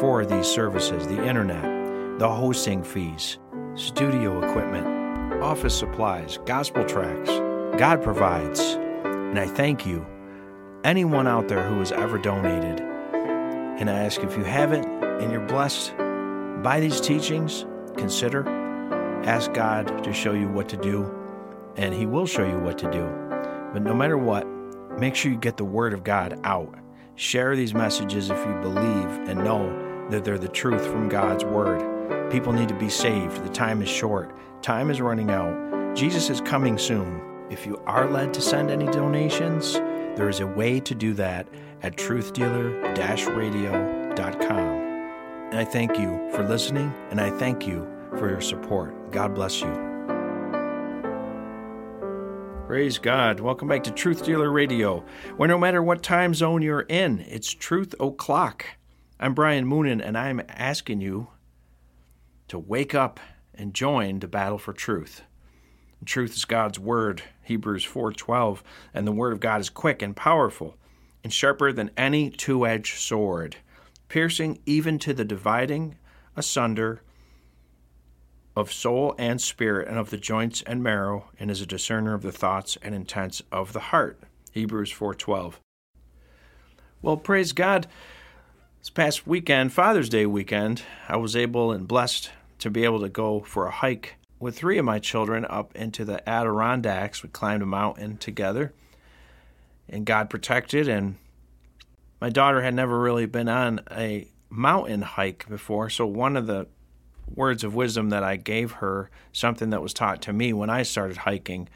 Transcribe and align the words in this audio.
for 0.00 0.24
these 0.24 0.46
services 0.46 1.06
the 1.06 1.26
internet, 1.26 2.18
the 2.18 2.28
hosting 2.28 2.82
fees, 2.82 3.38
studio 3.74 4.38
equipment, 4.38 5.42
office 5.42 5.76
supplies, 5.76 6.38
gospel 6.46 6.84
tracks. 6.84 7.28
God 7.78 8.02
provides. 8.02 8.60
And 9.04 9.38
I 9.38 9.46
thank 9.46 9.84
you, 9.84 10.06
anyone 10.84 11.26
out 11.26 11.48
there 11.48 11.66
who 11.68 11.80
has 11.80 11.92
ever 11.92 12.18
donated. 12.18 12.80
And 12.80 13.90
I 13.90 14.04
ask 14.04 14.22
if 14.22 14.36
you 14.36 14.44
haven't 14.44 14.86
and 15.20 15.30
you're 15.30 15.46
blessed 15.46 15.94
by 16.62 16.80
these 16.80 17.00
teachings, 17.00 17.66
consider, 17.96 18.48
ask 19.24 19.52
God 19.52 20.04
to 20.04 20.12
show 20.12 20.32
you 20.32 20.48
what 20.48 20.68
to 20.70 20.76
do, 20.76 21.12
and 21.76 21.92
He 21.92 22.06
will 22.06 22.26
show 22.26 22.46
you 22.46 22.58
what 22.58 22.78
to 22.78 22.90
do. 22.90 23.04
But 23.72 23.82
no 23.82 23.92
matter 23.92 24.16
what, 24.16 24.46
make 24.98 25.14
sure 25.14 25.30
you 25.30 25.38
get 25.38 25.56
the 25.56 25.64
Word 25.64 25.92
of 25.92 26.04
God 26.04 26.38
out. 26.44 26.74
Share 27.14 27.56
these 27.56 27.74
messages 27.74 28.30
if 28.30 28.38
you 28.38 28.54
believe 28.60 29.28
and 29.28 29.42
know 29.42 30.08
that 30.10 30.24
they're 30.24 30.38
the 30.38 30.48
truth 30.48 30.86
from 30.86 31.08
God's 31.08 31.44
Word. 31.44 32.30
People 32.30 32.52
need 32.52 32.68
to 32.68 32.74
be 32.74 32.88
saved. 32.88 33.44
The 33.44 33.50
time 33.50 33.82
is 33.82 33.88
short, 33.88 34.36
time 34.62 34.90
is 34.90 35.00
running 35.00 35.30
out. 35.30 35.94
Jesus 35.96 36.28
is 36.28 36.40
coming 36.40 36.78
soon. 36.78 37.22
If 37.50 37.64
you 37.64 37.76
are 37.86 38.10
led 38.10 38.34
to 38.34 38.40
send 38.40 38.70
any 38.70 38.86
donations, 38.86 39.74
there 40.16 40.28
is 40.28 40.40
a 40.40 40.46
way 40.46 40.80
to 40.80 40.94
do 40.94 41.14
that 41.14 41.46
at 41.82 41.96
truthdealer 41.96 43.36
radio.com. 43.36 44.86
And 45.50 45.58
I 45.58 45.64
thank 45.64 45.98
you 45.98 46.28
for 46.32 46.42
listening, 46.42 46.92
and 47.10 47.20
I 47.20 47.30
thank 47.30 47.66
you 47.66 47.88
for 48.18 48.28
your 48.28 48.40
support. 48.40 49.12
God 49.12 49.34
bless 49.34 49.60
you. 49.60 49.95
Praise 52.66 52.98
God. 52.98 53.38
Welcome 53.38 53.68
back 53.68 53.84
to 53.84 53.92
Truth 53.92 54.24
Dealer 54.24 54.50
Radio, 54.50 55.04
where 55.36 55.48
no 55.48 55.56
matter 55.56 55.80
what 55.80 56.02
time 56.02 56.34
zone 56.34 56.62
you're 56.62 56.80
in, 56.80 57.20
it's 57.20 57.54
truth 57.54 57.94
o'clock. 58.00 58.66
I'm 59.20 59.34
Brian 59.34 59.66
Moonen, 59.66 60.04
and 60.04 60.18
I'm 60.18 60.42
asking 60.48 61.00
you 61.00 61.28
to 62.48 62.58
wake 62.58 62.92
up 62.92 63.20
and 63.54 63.72
join 63.72 64.18
the 64.18 64.26
battle 64.26 64.58
for 64.58 64.72
truth. 64.72 65.22
Truth 66.04 66.34
is 66.34 66.44
God's 66.44 66.76
word, 66.76 67.22
Hebrews 67.44 67.84
4:12, 67.84 68.64
and 68.92 69.06
the 69.06 69.12
word 69.12 69.32
of 69.32 69.38
God 69.38 69.60
is 69.60 69.70
quick 69.70 70.02
and 70.02 70.16
powerful 70.16 70.76
and 71.22 71.32
sharper 71.32 71.72
than 71.72 71.92
any 71.96 72.30
two-edged 72.30 72.98
sword, 72.98 73.58
piercing 74.08 74.58
even 74.66 74.98
to 74.98 75.14
the 75.14 75.24
dividing 75.24 75.98
asunder 76.34 77.00
of 78.56 78.72
soul 78.72 79.14
and 79.18 79.40
spirit 79.40 79.86
and 79.86 79.98
of 79.98 80.10
the 80.10 80.16
joints 80.16 80.62
and 80.62 80.82
marrow 80.82 81.30
and 81.38 81.50
is 81.50 81.60
a 81.60 81.66
discerner 81.66 82.14
of 82.14 82.22
the 82.22 82.32
thoughts 82.32 82.78
and 82.82 82.94
intents 82.94 83.42
of 83.52 83.74
the 83.74 83.80
heart. 83.80 84.18
Hebrews 84.52 84.92
4.12 84.92 85.54
well 87.02 87.16
praise 87.16 87.52
god. 87.52 87.86
This 88.80 88.90
past 88.90 89.26
weekend 89.26 89.72
father's 89.72 90.08
day 90.08 90.26
weekend 90.26 90.82
i 91.08 91.16
was 91.16 91.36
able 91.36 91.70
and 91.70 91.86
blessed 91.86 92.30
to 92.58 92.70
be 92.70 92.84
able 92.84 93.00
to 93.00 93.08
go 93.08 93.40
for 93.40 93.66
a 93.66 93.70
hike 93.70 94.16
with 94.40 94.56
three 94.56 94.78
of 94.78 94.84
my 94.84 94.98
children 94.98 95.46
up 95.48 95.74
into 95.76 96.04
the 96.04 96.26
adirondacks. 96.28 97.22
We 97.22 97.28
climbed 97.28 97.62
a 97.62 97.66
mountain 97.66 98.16
together 98.16 98.72
and 99.88 100.06
god 100.06 100.30
protected 100.30 100.88
and 100.88 101.16
my 102.20 102.30
daughter 102.30 102.62
had 102.62 102.74
never 102.74 102.98
really 102.98 103.26
been 103.26 103.48
on 103.48 103.82
a 103.90 104.28
mountain 104.48 105.02
hike 105.02 105.46
before 105.48 105.90
so 105.90 106.06
one 106.06 106.36
of 106.36 106.46
the 106.46 106.66
words 107.34 107.64
of 107.64 107.74
wisdom 107.74 108.10
that 108.10 108.22
I 108.22 108.36
gave 108.36 108.72
her, 108.72 109.10
something 109.32 109.70
that 109.70 109.82
was 109.82 109.94
taught 109.94 110.22
to 110.22 110.32
me 110.32 110.52
when 110.52 110.70
I 110.70 110.82
started 110.82 111.18
hiking, 111.18 111.68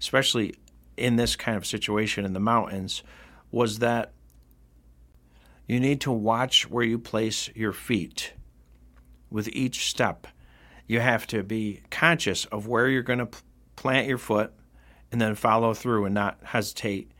especially 0.00 0.54
in 0.96 1.16
this 1.16 1.36
kind 1.36 1.56
of 1.56 1.66
situation 1.66 2.24
in 2.24 2.32
the 2.32 2.40
mountains, 2.40 3.02
was 3.50 3.78
that 3.80 4.12
you 5.66 5.80
need 5.80 6.00
to 6.02 6.12
watch 6.12 6.68
where 6.68 6.84
you 6.84 6.98
place 6.98 7.48
your 7.54 7.72
feet 7.72 8.32
with 9.30 9.48
each 9.48 9.88
step. 9.88 10.26
You 10.86 11.00
have 11.00 11.26
to 11.28 11.42
be 11.42 11.82
conscious 11.90 12.44
of 12.46 12.66
where 12.66 12.88
you're 12.88 13.02
going 13.02 13.20
to 13.20 13.28
plant 13.76 14.06
your 14.06 14.18
foot 14.18 14.52
and 15.10 15.20
then 15.20 15.34
follow 15.34 15.74
through 15.74 16.04
and 16.04 16.14
not 16.14 16.38
hesitate 16.42 17.10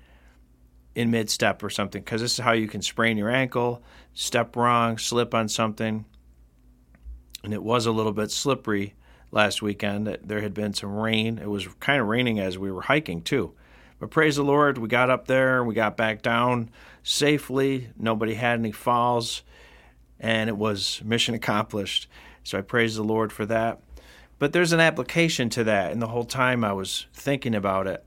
in 0.94 1.10
mid 1.10 1.30
step 1.30 1.62
or 1.62 1.70
something 1.70 2.02
because 2.02 2.20
this 2.20 2.34
is 2.34 2.38
how 2.38 2.52
you 2.52 2.68
can 2.68 2.82
sprain 2.82 3.16
your 3.16 3.30
ankle, 3.30 3.82
step 4.12 4.54
wrong, 4.56 4.98
slip 4.98 5.34
on 5.34 5.48
something 5.48 6.04
and 7.44 7.52
it 7.52 7.62
was 7.62 7.84
a 7.84 7.92
little 7.92 8.12
bit 8.12 8.30
slippery 8.30 8.94
last 9.30 9.60
weekend. 9.60 10.18
There 10.24 10.40
had 10.40 10.54
been 10.54 10.72
some 10.72 10.94
rain. 10.94 11.38
It 11.38 11.50
was 11.50 11.68
kind 11.78 12.00
of 12.00 12.08
raining 12.08 12.40
as 12.40 12.58
we 12.58 12.72
were 12.72 12.82
hiking 12.82 13.20
too. 13.20 13.52
But 14.00 14.10
praise 14.10 14.36
the 14.36 14.42
Lord, 14.42 14.78
we 14.78 14.88
got 14.88 15.10
up 15.10 15.26
there, 15.26 15.62
we 15.62 15.74
got 15.74 15.96
back 15.96 16.22
down 16.22 16.70
safely. 17.02 17.90
Nobody 17.98 18.34
had 18.34 18.58
any 18.58 18.72
falls, 18.72 19.42
and 20.18 20.48
it 20.48 20.56
was 20.56 21.02
mission 21.04 21.34
accomplished. 21.34 22.08
So 22.42 22.58
I 22.58 22.62
praise 22.62 22.96
the 22.96 23.04
Lord 23.04 23.32
for 23.32 23.46
that. 23.46 23.80
But 24.38 24.52
there's 24.52 24.72
an 24.72 24.80
application 24.80 25.48
to 25.50 25.64
that, 25.64 25.92
and 25.92 26.02
the 26.02 26.08
whole 26.08 26.24
time 26.24 26.64
I 26.64 26.72
was 26.72 27.06
thinking 27.12 27.54
about 27.54 27.86
it. 27.86 28.04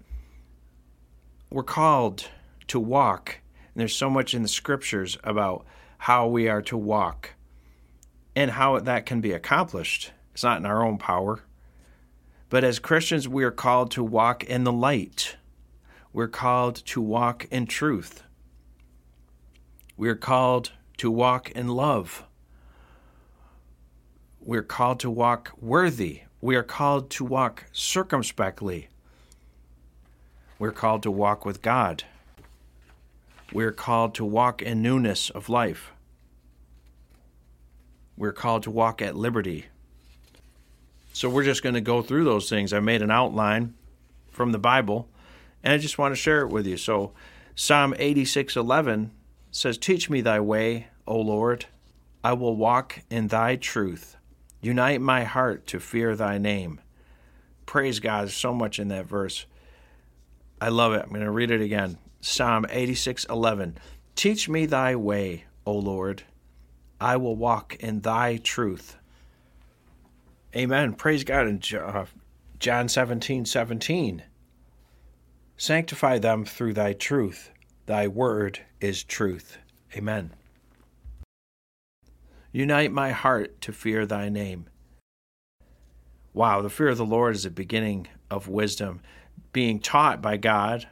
We're 1.50 1.64
called 1.64 2.28
to 2.68 2.80
walk, 2.80 3.40
and 3.74 3.80
there's 3.80 3.96
so 3.96 4.10
much 4.10 4.34
in 4.34 4.42
the 4.42 4.50
scriptures 4.50 5.18
about 5.24 5.66
how 6.00 6.28
we 6.28 6.50
are 6.50 6.62
to 6.64 6.78
walk 6.78 7.36
and 8.38 8.52
how 8.52 8.80
that 8.80 9.08
can 9.08 9.20
be 9.20 9.32
accomplished. 9.32 10.12
It's 10.32 10.44
not 10.44 10.60
in 10.60 10.66
our 10.68 10.86
own 10.86 11.00
power. 11.00 11.40
But 12.50 12.64
as 12.64 12.78
Christians, 12.78 13.28
we 13.28 13.44
are 13.44 13.50
called 13.50 13.90
to 13.92 14.04
walk 14.04 14.44
in 14.44 14.64
the 14.64 14.72
light. 14.72 15.38
We're 16.14 16.28
called 16.28 16.76
to 16.86 17.02
walk 17.02 17.48
in 17.50 17.66
truth. 17.66 18.22
We 19.98 20.08
are 20.08 20.16
called 20.16 20.72
to 20.98 21.10
walk 21.10 21.50
in 21.50 21.70
love. 21.70 22.26
We're 24.40 24.62
called 24.62 25.00
to 25.00 25.10
walk 25.10 25.54
worthy. 25.60 26.22
We 26.40 26.56
are 26.56 26.62
called 26.62 27.10
to 27.10 27.26
walk 27.26 27.66
circumspectly. 27.72 28.90
We're 30.60 30.72
called 30.72 31.02
to 31.04 31.12
walk 31.12 31.44
with 31.44 31.64
God. 31.64 32.04
We're 33.52 33.72
called 33.72 34.14
to 34.14 34.24
walk 34.24 34.62
in 34.62 34.84
newness 34.84 35.32
of 35.32 35.50
life. 35.50 35.92
We're 38.18 38.34
called 38.34 38.64
to 38.64 38.72
walk 38.72 39.02
at 39.02 39.16
liberty. 39.16 39.68
So 41.14 41.30
we're 41.30 41.44
just 41.44 41.64
going 41.64 41.76
to 41.76 41.82
go 41.82 42.02
through 42.02 42.26
those 42.26 42.50
things. 42.50 42.74
I 42.74 42.80
made 42.80 43.02
an 43.02 43.12
outline 43.12 43.76
from 44.30 44.52
the 44.52 44.60
Bible, 44.60 45.08
and 45.64 45.74
I 45.74 45.78
just 45.78 45.98
want 45.98 46.14
to 46.14 46.22
share 46.22 46.42
it 46.42 46.50
with 46.50 46.66
you. 46.66 46.78
So 46.78 47.14
Psalm 47.56 47.94
86:11 47.98 49.12
says, 49.52 49.78
"Teach 49.78 50.10
me 50.10 50.22
thy 50.22 50.40
way, 50.40 50.88
O 51.08 51.20
Lord; 51.20 51.66
I 52.24 52.34
will 52.34 52.56
walk 52.56 53.00
in 53.10 53.28
thy 53.28 53.56
truth. 53.56 54.18
Unite 54.62 55.02
my 55.02 55.24
heart 55.24 55.66
to 55.68 55.80
fear 55.80 56.16
thy 56.16 56.38
name." 56.38 56.82
Praise 57.66 58.00
God. 58.00 58.22
There's 58.22 58.34
so 58.34 58.54
much 58.54 58.80
in 58.80 58.88
that 58.90 59.06
verse. 59.06 59.46
I 60.62 60.70
love 60.70 60.94
it. 60.94 61.04
I'm 61.04 61.10
going 61.10 61.22
to 61.22 61.32
read 61.32 61.52
it 61.52 61.62
again. 61.62 61.98
Psalm 62.22 62.66
86:11. 62.70 63.76
Teach 64.16 64.50
me 64.50 64.66
thy 64.66 64.96
way, 64.96 65.46
O 65.66 65.74
Lord. 65.74 66.24
I 67.00 67.18
will 67.18 67.36
walk 67.36 67.76
in 67.80 68.02
thy 68.02 68.38
truth. 68.38 68.98
Amen. 70.56 70.94
Praise 70.94 71.24
God. 71.24 71.48
In 71.48 71.62
uh, 71.78 72.06
John 72.60 72.90
17 72.90 73.46
17. 73.46 74.24
Sanctify 75.58 76.20
them 76.20 76.46
through 76.46 76.74
thy 76.74 76.94
truth. 76.94 77.52
Thy 77.86 78.08
word 78.08 78.60
is 78.82 79.04
truth. 79.04 79.58
Amen. 79.96 80.32
Unite 82.52 82.92
my 82.92 83.12
heart 83.12 83.60
to 83.62 83.72
fear 83.72 84.06
thy 84.06 84.30
name. 84.30 84.68
Wow, 86.34 86.62
the 86.62 86.70
fear 86.70 86.90
of 86.90 86.98
the 86.98 87.06
Lord 87.06 87.36
is 87.36 87.44
the 87.44 87.50
beginning 87.50 88.08
of 88.30 88.48
wisdom. 88.48 89.02
Being 89.54 89.80
taught 89.80 90.22
by 90.22 90.38
God, 90.38 90.88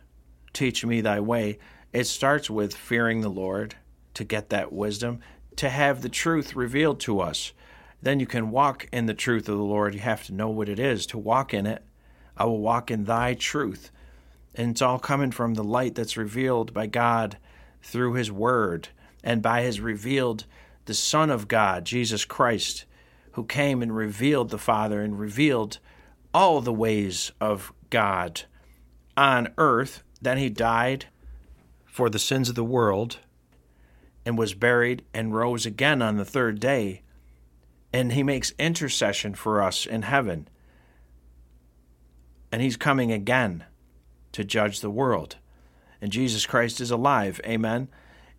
teach 0.54 0.86
me 0.86 1.02
thy 1.02 1.20
way. 1.20 1.60
It 1.94 2.06
starts 2.06 2.50
with 2.50 2.76
fearing 2.76 3.22
the 3.22 3.30
Lord 3.30 3.76
to 4.16 4.24
get 4.24 4.50
that 4.50 4.74
wisdom 4.74 5.20
to 5.58 5.70
have 5.70 6.02
the 6.02 6.10
truth 6.10 6.56
revealed 6.56 7.00
to 7.02 7.20
us. 7.20 7.54
Then 8.02 8.20
you 8.20 8.28
can 8.28 8.52
walk 8.52 8.88
in 8.92 9.06
the 9.06 9.14
truth 9.14 9.50
of 9.50 9.58
the 9.58 9.64
Lord. 9.64 9.94
You 9.94 10.02
have 10.02 10.24
to 10.26 10.34
know 10.34 10.50
what 10.50 10.70
it 10.70 10.80
is 10.80 11.06
to 11.08 11.18
walk 11.18 11.54
in 11.54 11.66
it. 11.66 11.84
I 12.38 12.46
will 12.46 12.60
walk 12.60 12.92
in 12.92 13.06
thy 13.06 13.34
truth. 13.34 13.92
And 14.54 14.72
it's 14.72 14.82
all 14.82 15.00
coming 15.00 15.32
from 15.32 15.54
the 15.54 15.64
light 15.64 15.96
that's 15.96 16.18
revealed 16.18 16.74
by 16.74 16.88
God 16.88 17.38
through 17.82 18.14
His 18.14 18.32
Word 18.32 18.90
and 19.24 19.42
by 19.42 19.64
His 19.64 19.80
revealed, 19.80 20.46
the 20.86 20.94
Son 20.94 21.30
of 21.30 21.48
God, 21.48 21.86
Jesus 21.86 22.26
Christ, 22.26 22.86
who 23.32 23.44
came 23.44 23.82
and 23.82 23.96
revealed 23.96 24.50
the 24.50 24.58
Father 24.58 25.02
and 25.02 25.20
revealed 25.20 25.80
all 26.34 26.62
the 26.62 26.74
ways 26.74 27.32
of 27.42 27.74
God 27.90 28.44
on 29.18 29.50
earth. 29.58 30.04
Then 30.22 30.38
He 30.38 30.50
died 30.50 31.06
for 31.86 32.10
the 32.10 32.20
sins 32.20 32.50
of 32.50 32.56
the 32.56 32.64
world 32.64 33.20
and 34.26 34.38
was 34.38 34.54
buried 34.54 35.04
and 35.14 35.36
rose 35.36 35.66
again 35.66 36.02
on 36.02 36.18
the 36.18 36.26
third 36.26 36.60
day. 36.60 37.02
And 37.94 38.14
He 38.14 38.24
makes 38.24 38.54
intercession 38.58 39.36
for 39.36 39.62
us 39.62 39.86
in 39.86 40.02
heaven. 40.02 40.48
And 42.52 42.62
He's 42.62 42.78
coming 42.78 43.12
again 43.12 43.66
to 44.32 44.44
judge 44.44 44.82
the 44.82 44.90
world. 44.90 45.38
And 46.02 46.12
Jesus 46.12 46.46
Christ 46.46 46.82
is 46.82 46.92
alive. 46.92 47.40
Amen. 47.46 47.88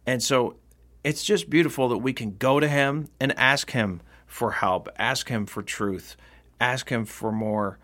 And 0.04 0.22
so 0.22 0.56
it's 1.02 1.24
just 1.24 1.48
beautiful 1.48 1.88
that 1.88 1.98
we 1.98 2.12
can 2.12 2.36
go 2.36 2.60
to 2.60 2.68
Him 2.68 3.08
and 3.20 3.36
ask 3.38 3.70
Him 3.70 4.00
for 4.26 4.52
help, 4.52 4.88
ask 4.98 5.28
Him 5.28 5.46
for 5.46 5.62
truth, 5.62 6.16
ask 6.60 6.88
Him 6.88 7.04
for 7.04 7.30
more 7.30 7.78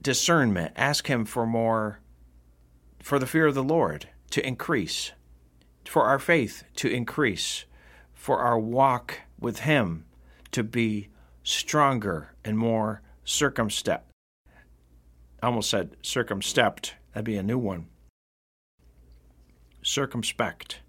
discernment, 0.00 0.72
ask 0.76 1.08
Him 1.08 1.24
for 1.24 1.46
more, 1.46 2.00
for 3.00 3.18
the 3.18 3.26
fear 3.26 3.46
of 3.46 3.54
the 3.54 3.62
Lord 3.62 4.08
to 4.30 4.46
increase, 4.46 5.12
for 5.88 6.04
our 6.04 6.18
faith 6.18 6.64
to 6.76 6.88
increase, 6.88 7.64
for 8.14 8.38
our 8.40 8.58
walk 8.58 9.20
with 9.38 9.60
Him 9.60 10.04
to 10.52 10.62
be 10.62 11.08
stronger 11.42 12.34
and 12.44 12.58
more 12.58 13.02
circumspect. 13.24 14.10
I 15.42 15.46
almost 15.46 15.70
said 15.70 15.96
circumspect. 16.02 16.94
That'd 17.12 17.24
be 17.24 17.36
a 17.36 17.42
new 17.42 17.58
one. 17.58 17.86
Circumspect. 19.82 20.80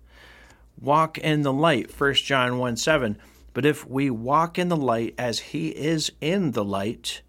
Walk 0.79 1.17
in 1.17 1.41
the 1.41 1.53
light, 1.53 1.91
1 2.00 2.13
John 2.15 2.57
1 2.57 2.77
7. 2.77 3.17
But 3.53 3.65
if 3.65 3.88
we 3.88 4.09
walk 4.09 4.59
in 4.59 4.69
the 4.69 4.77
light 4.77 5.15
as 5.17 5.39
he 5.39 5.69
is 5.69 6.11
in 6.21 6.51
the 6.51 6.63
light, 6.63 7.21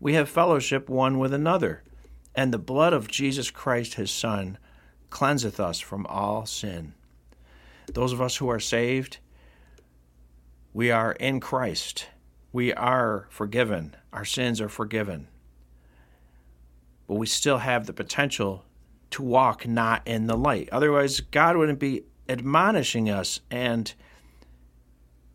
we 0.00 0.14
have 0.14 0.28
fellowship 0.28 0.88
one 0.88 1.18
with 1.18 1.32
another, 1.32 1.82
and 2.34 2.52
the 2.52 2.58
blood 2.58 2.92
of 2.92 3.08
Jesus 3.08 3.50
Christ 3.50 3.94
his 3.94 4.10
Son 4.10 4.58
cleanseth 5.10 5.60
us 5.60 5.78
from 5.78 6.04
all 6.06 6.44
sin. 6.44 6.94
Those 7.92 8.12
of 8.12 8.20
us 8.20 8.36
who 8.36 8.48
are 8.48 8.60
saved, 8.60 9.18
we 10.72 10.90
are 10.90 11.12
in 11.12 11.40
Christ. 11.40 12.08
We 12.52 12.72
are 12.74 13.26
forgiven. 13.30 13.96
Our 14.12 14.24
sins 14.24 14.60
are 14.60 14.68
forgiven 14.68 15.28
but 17.06 17.14
we 17.14 17.26
still 17.26 17.58
have 17.58 17.86
the 17.86 17.92
potential 17.92 18.64
to 19.10 19.22
walk 19.22 19.66
not 19.66 20.02
in 20.06 20.26
the 20.26 20.36
light. 20.36 20.68
Otherwise, 20.72 21.20
God 21.20 21.56
wouldn't 21.56 21.78
be 21.78 22.04
admonishing 22.28 23.08
us 23.08 23.40
and 23.50 23.94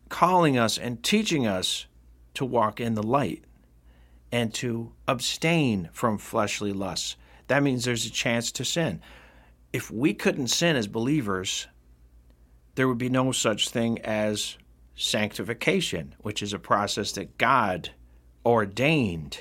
calling 0.08 0.58
us 0.58 0.76
and 0.76 1.02
teaching 1.02 1.46
us 1.46 1.86
to 2.34 2.44
walk 2.44 2.80
in 2.80 2.94
the 2.94 3.02
light 3.02 3.44
and 4.30 4.52
to 4.54 4.92
abstain 5.08 5.88
from 5.92 6.18
fleshly 6.18 6.72
lusts. 6.72 7.16
That 7.48 7.62
means 7.62 7.84
there's 7.84 8.06
a 8.06 8.10
chance 8.10 8.52
to 8.52 8.64
sin. 8.64 9.00
If 9.72 9.90
we 9.90 10.12
couldn't 10.12 10.48
sin 10.48 10.76
as 10.76 10.86
believers, 10.86 11.66
there 12.74 12.88
would 12.88 12.98
be 12.98 13.08
no 13.08 13.32
such 13.32 13.68
thing 13.68 14.00
as 14.00 14.56
sanctification, 14.94 16.14
which 16.20 16.42
is 16.42 16.52
a 16.52 16.58
process 16.58 17.12
that 17.12 17.38
God 17.38 17.90
ordained 18.44 19.40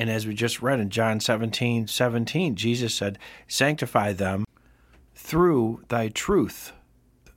and 0.00 0.08
as 0.08 0.26
we 0.26 0.32
just 0.32 0.62
read 0.62 0.80
in 0.80 0.88
John 0.88 1.20
17 1.20 1.86
17, 1.86 2.54
Jesus 2.54 2.94
said, 2.94 3.18
Sanctify 3.46 4.14
them 4.14 4.46
through 5.14 5.82
thy 5.88 6.08
truth. 6.08 6.72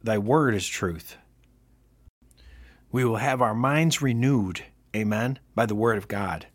Thy 0.02 0.18
word 0.18 0.56
is 0.56 0.66
truth. 0.66 1.18
We 2.90 3.04
will 3.04 3.18
have 3.18 3.42
our 3.42 3.54
minds 3.54 4.02
renewed, 4.02 4.64
amen, 4.96 5.40
by 5.54 5.66
the 5.66 5.76
word 5.76 5.98
of 5.98 6.08
God. 6.08 6.48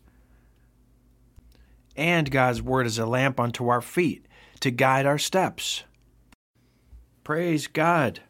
And 1.95 2.31
God's 2.31 2.63
word 2.63 2.87
is 2.87 2.97
a 2.97 3.05
lamp 3.05 3.39
unto 3.39 3.67
our 3.67 3.81
feet 3.81 4.25
to 4.61 4.71
guide 4.71 5.05
our 5.05 5.19
steps. 5.19 5.83
Praise 7.23 7.67
God. 7.67 8.21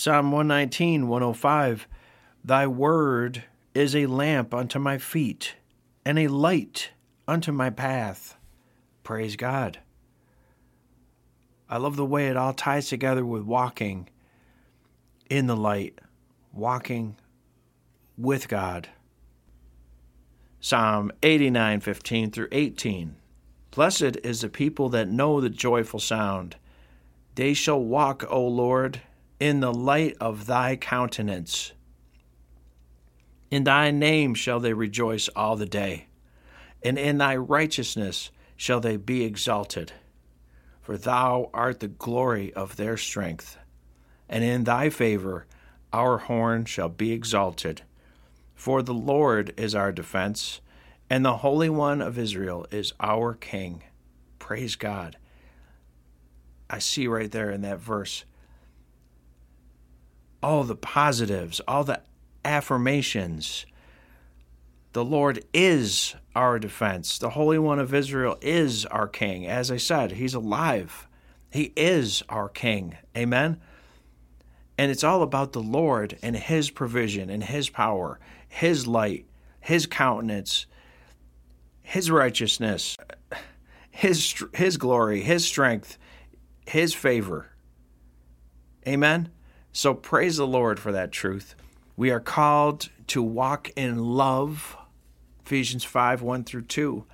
Psalm 0.00 0.30
119, 0.30 1.08
105 1.08 1.88
Thy 2.44 2.68
word 2.68 3.42
is 3.74 3.96
a 3.96 4.06
lamp 4.06 4.54
unto 4.54 4.78
my 4.78 4.96
feet 4.96 5.56
and 6.04 6.20
a 6.20 6.28
light 6.28 6.90
unto 7.26 7.50
my 7.50 7.68
path. 7.68 8.36
Praise 9.02 9.34
God. 9.34 9.80
I 11.68 11.78
love 11.78 11.96
the 11.96 12.04
way 12.04 12.28
it 12.28 12.36
all 12.36 12.52
ties 12.52 12.88
together 12.88 13.26
with 13.26 13.42
walking 13.42 14.08
in 15.28 15.48
the 15.48 15.56
light, 15.56 15.98
walking 16.52 17.16
with 18.16 18.46
God. 18.46 18.88
Psalm 20.60 21.10
89, 21.24 21.80
15 21.80 22.30
through 22.30 22.48
18. 22.52 23.16
Blessed 23.72 24.16
is 24.22 24.42
the 24.42 24.48
people 24.48 24.90
that 24.90 25.08
know 25.08 25.40
the 25.40 25.50
joyful 25.50 25.98
sound. 25.98 26.54
They 27.34 27.52
shall 27.52 27.82
walk, 27.82 28.24
O 28.30 28.46
Lord, 28.46 29.02
in 29.40 29.60
the 29.60 29.72
light 29.72 30.16
of 30.20 30.46
thy 30.46 30.76
countenance. 30.76 31.72
In 33.50 33.64
thy 33.64 33.90
name 33.90 34.34
shall 34.34 34.60
they 34.60 34.72
rejoice 34.72 35.28
all 35.28 35.56
the 35.56 35.66
day, 35.66 36.06
and 36.82 36.98
in 36.98 37.18
thy 37.18 37.36
righteousness 37.36 38.30
shall 38.56 38.80
they 38.80 38.96
be 38.96 39.24
exalted. 39.24 39.92
For 40.82 40.96
thou 40.96 41.50
art 41.54 41.80
the 41.80 41.88
glory 41.88 42.52
of 42.54 42.76
their 42.76 42.96
strength, 42.96 43.56
and 44.28 44.42
in 44.42 44.64
thy 44.64 44.90
favor 44.90 45.46
our 45.92 46.18
horn 46.18 46.64
shall 46.64 46.88
be 46.88 47.12
exalted. 47.12 47.82
For 48.54 48.82
the 48.82 48.94
Lord 48.94 49.54
is 49.56 49.74
our 49.74 49.92
defense, 49.92 50.60
and 51.08 51.24
the 51.24 51.38
Holy 51.38 51.70
One 51.70 52.02
of 52.02 52.18
Israel 52.18 52.66
is 52.70 52.92
our 53.00 53.34
King. 53.34 53.84
Praise 54.38 54.76
God. 54.76 55.16
I 56.68 56.80
see 56.80 57.06
right 57.06 57.30
there 57.30 57.50
in 57.50 57.62
that 57.62 57.78
verse 57.78 58.24
all 60.42 60.64
the 60.64 60.76
positives, 60.76 61.60
all 61.66 61.84
the 61.84 62.00
affirmations. 62.44 63.66
The 64.92 65.04
Lord 65.04 65.44
is 65.52 66.14
our 66.34 66.58
defense. 66.58 67.18
The 67.18 67.30
Holy 67.30 67.58
One 67.58 67.78
of 67.78 67.92
Israel 67.92 68.38
is 68.40 68.86
our 68.86 69.08
King. 69.08 69.46
As 69.46 69.70
I 69.70 69.76
said, 69.76 70.12
He's 70.12 70.34
alive. 70.34 71.06
He 71.50 71.72
is 71.76 72.22
our 72.28 72.48
King. 72.48 72.96
Amen? 73.16 73.60
And 74.76 74.90
it's 74.90 75.04
all 75.04 75.22
about 75.22 75.52
the 75.52 75.62
Lord 75.62 76.18
and 76.22 76.36
His 76.36 76.70
provision 76.70 77.30
and 77.30 77.42
His 77.42 77.68
power, 77.68 78.18
His 78.48 78.86
light, 78.86 79.26
His 79.60 79.86
countenance, 79.86 80.66
His 81.82 82.10
righteousness, 82.10 82.96
His, 83.90 84.44
His 84.54 84.76
glory, 84.76 85.20
His 85.22 85.44
strength, 85.44 85.98
His 86.66 86.94
favor. 86.94 87.50
Amen? 88.86 89.30
So 89.78 89.94
praise 89.94 90.38
the 90.38 90.44
Lord 90.44 90.80
for 90.80 90.90
that 90.90 91.12
truth. 91.12 91.54
We 91.96 92.10
are 92.10 92.18
called 92.18 92.88
to 93.06 93.22
walk 93.22 93.70
in 93.76 94.00
love. 94.00 94.76
Ephesians 95.46 95.84
5 95.84 96.20
1 96.20 96.42
through 96.42 96.62
2. 96.62 97.04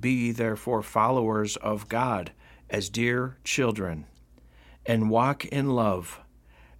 Be 0.00 0.32
therefore 0.32 0.82
followers 0.82 1.58
of 1.58 1.86
God 1.90 2.32
as 2.70 2.88
dear 2.88 3.36
children, 3.44 4.06
and 4.86 5.10
walk 5.10 5.44
in 5.44 5.74
love, 5.74 6.18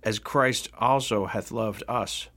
as 0.03 0.19
Christ 0.19 0.71
also 0.79 1.27
hath 1.27 1.53
loved 1.53 1.83
us, 1.87 2.29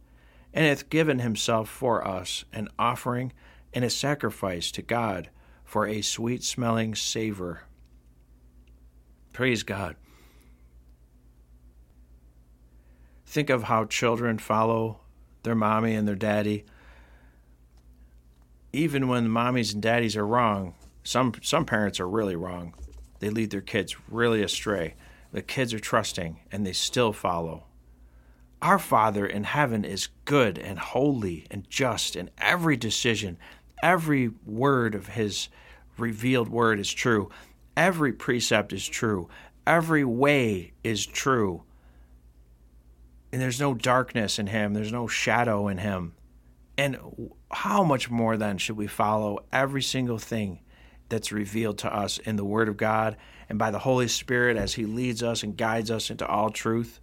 and 0.54 0.66
hath 0.66 0.90
given 0.90 1.20
himself 1.20 1.70
for 1.70 2.06
us, 2.06 2.44
an 2.52 2.68
offering 2.78 3.32
and 3.74 3.86
a 3.86 3.90
sacrifice 3.90 4.70
to 4.72 4.82
God 4.82 5.30
for 5.64 5.88
a 5.88 6.02
sweet 6.02 6.44
smelling 6.44 6.94
savor. 6.94 7.62
Praise 9.32 9.64
God. 9.64 9.96
Think 13.28 13.50
of 13.50 13.64
how 13.64 13.84
children 13.84 14.38
follow 14.38 15.02
their 15.44 15.54
mommy 15.54 15.96
and 15.96 16.08
their 16.08 16.16
daddy. 16.16 16.64
Even 18.72 19.10
when 19.10 19.26
the 19.26 19.30
mommies 19.30 19.74
and 19.74 19.84
daddies 19.84 20.16
are 20.16 20.26
wrong, 20.26 20.76
some 21.04 21.34
some 21.42 21.66
parents 21.66 22.00
are 22.00 22.08
really 22.08 22.38
wrong. 22.38 22.74
They 23.20 23.30
lead 23.30 23.52
their 23.52 23.60
kids 23.60 23.98
really 24.10 24.42
astray. 24.42 24.96
The 25.34 25.42
kids 25.42 25.74
are 25.74 25.80
trusting 25.80 26.40
and 26.54 26.66
they 26.66 26.72
still 26.72 27.12
follow. 27.12 27.66
Our 28.62 28.80
Father 28.80 29.26
in 29.26 29.44
heaven 29.44 29.84
is 29.84 30.08
good 30.24 30.58
and 30.58 30.80
holy 30.80 31.48
and 31.52 31.70
just, 31.70 32.16
and 32.16 32.32
every 32.38 32.78
decision, 32.78 33.38
every 33.84 34.32
word 34.46 34.96
of 34.96 35.10
His 35.10 35.50
revealed 35.98 36.48
word 36.48 36.80
is 36.80 36.94
true. 36.94 37.30
Every 37.76 38.14
precept 38.14 38.72
is 38.72 38.88
true. 38.88 39.28
Every 39.66 40.06
way 40.06 40.72
is 40.82 41.06
true 41.06 41.64
and 43.32 43.42
there's 43.42 43.60
no 43.60 43.74
darkness 43.74 44.40
in 44.40 44.48
him, 44.48 44.74
there's 44.74 44.92
no 44.92 45.08
shadow 45.08 45.68
in 45.68 45.80
him. 45.80 46.14
And 46.78 47.32
how 47.52 47.84
much 47.84 48.10
more 48.10 48.38
then 48.38 48.58
should 48.58 48.78
we 48.78 48.88
follow 48.88 49.40
every 49.52 49.82
single 49.82 50.20
thing 50.20 50.60
that's 51.10 51.32
revealed 51.32 51.78
to 51.80 51.94
us 51.94 52.18
in 52.20 52.36
the 52.36 52.46
Word 52.46 52.70
of 52.70 52.78
God 52.78 53.18
and 53.50 53.58
by 53.58 53.72
the 53.72 53.80
Holy 53.80 54.08
Spirit 54.08 54.58
as 54.58 54.74
He 54.74 54.86
leads 54.86 55.24
us 55.24 55.44
and 55.44 55.58
guides 55.58 55.90
us 55.90 56.10
into 56.10 56.28
all 56.28 56.50
truth. 56.50 57.00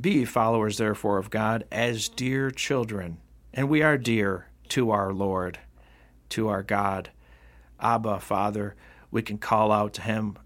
Be 0.00 0.24
followers, 0.24 0.78
therefore, 0.78 1.18
of 1.18 1.30
God 1.30 1.64
as 1.70 2.08
dear 2.08 2.50
children. 2.50 3.18
And 3.52 3.68
we 3.68 3.82
are 3.82 3.98
dear 3.98 4.46
to 4.70 4.90
our 4.90 5.12
Lord, 5.12 5.58
to 6.30 6.48
our 6.48 6.62
God. 6.62 7.10
Abba, 7.80 8.20
Father, 8.20 8.74
we 9.10 9.22
can 9.22 9.38
call 9.38 9.72
out 9.72 9.92
to 9.94 10.02
Him 10.02 10.38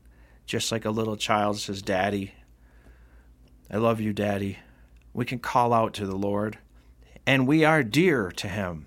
just 0.46 0.72
like 0.72 0.84
a 0.84 0.90
little 0.90 1.16
child 1.16 1.58
says, 1.58 1.82
Daddy. 1.82 2.34
I 3.70 3.76
love 3.76 4.00
you, 4.00 4.12
Daddy. 4.12 4.58
We 5.16 5.24
can 5.24 5.38
call 5.38 5.72
out 5.72 5.94
to 5.94 6.04
the 6.04 6.14
Lord, 6.14 6.58
and 7.26 7.46
we 7.46 7.64
are 7.64 7.82
dear 7.82 8.30
to 8.32 8.48
Him, 8.48 8.84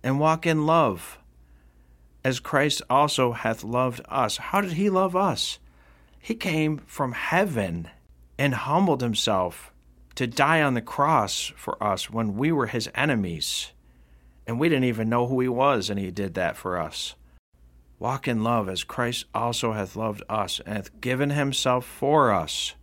and 0.00 0.20
walk 0.20 0.46
in 0.46 0.66
love 0.66 1.18
as 2.22 2.38
Christ 2.38 2.80
also 2.88 3.32
hath 3.32 3.64
loved 3.64 4.00
us. 4.08 4.36
How 4.36 4.60
did 4.60 4.74
he 4.74 4.88
love 4.88 5.16
us? 5.16 5.58
He 6.20 6.36
came 6.36 6.78
from 6.86 7.10
heaven 7.10 7.88
and 8.38 8.54
humbled 8.54 9.02
himself 9.02 9.72
to 10.14 10.28
die 10.28 10.62
on 10.62 10.74
the 10.74 10.80
cross 10.80 11.52
for 11.56 11.82
us 11.82 12.08
when 12.08 12.36
we 12.36 12.52
were 12.52 12.68
his 12.68 12.88
enemies. 12.94 13.72
And 14.46 14.60
we 14.60 14.68
didn't 14.68 14.84
even 14.84 15.08
know 15.08 15.26
who 15.26 15.40
he 15.40 15.48
was, 15.48 15.90
and 15.90 15.98
he 15.98 16.12
did 16.12 16.34
that 16.34 16.56
for 16.56 16.78
us. 16.78 17.16
Walk 17.98 18.28
in 18.28 18.44
love 18.44 18.68
as 18.68 18.84
Christ 18.84 19.24
also 19.34 19.72
hath 19.72 19.96
loved 19.96 20.22
us 20.28 20.60
and 20.64 20.76
hath 20.76 21.00
given 21.00 21.30
himself 21.30 21.84
for 21.84 22.30
us, 22.30 22.76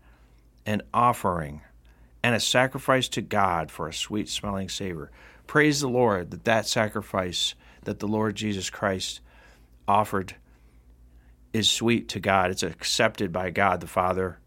an 0.66 0.82
offering 0.94 1.62
and 2.24 2.36
a 2.36 2.40
sacrifice 2.40 3.08
to 3.10 3.22
God 3.22 3.72
for 3.72 3.88
a 3.88 3.94
sweet 3.94 4.30
smelling 4.30 4.70
savor. 4.70 5.12
Praise 5.48 5.82
the 5.82 5.90
Lord 5.90 6.32
that 6.32 6.46
that 6.46 6.68
sacrifice 6.68 7.56
that 7.84 8.00
the 8.00 8.08
Lord 8.08 8.36
Jesus 8.36 8.70
Christ 8.70 9.22
offered 9.88 10.36
is 11.54 11.70
sweet 11.70 12.08
to 12.10 12.20
God. 12.20 12.52
It's 12.52 12.64
accepted 12.64 13.32
by 13.32 13.50
God 13.50 13.82
the 13.82 13.88
Father. 13.88 14.40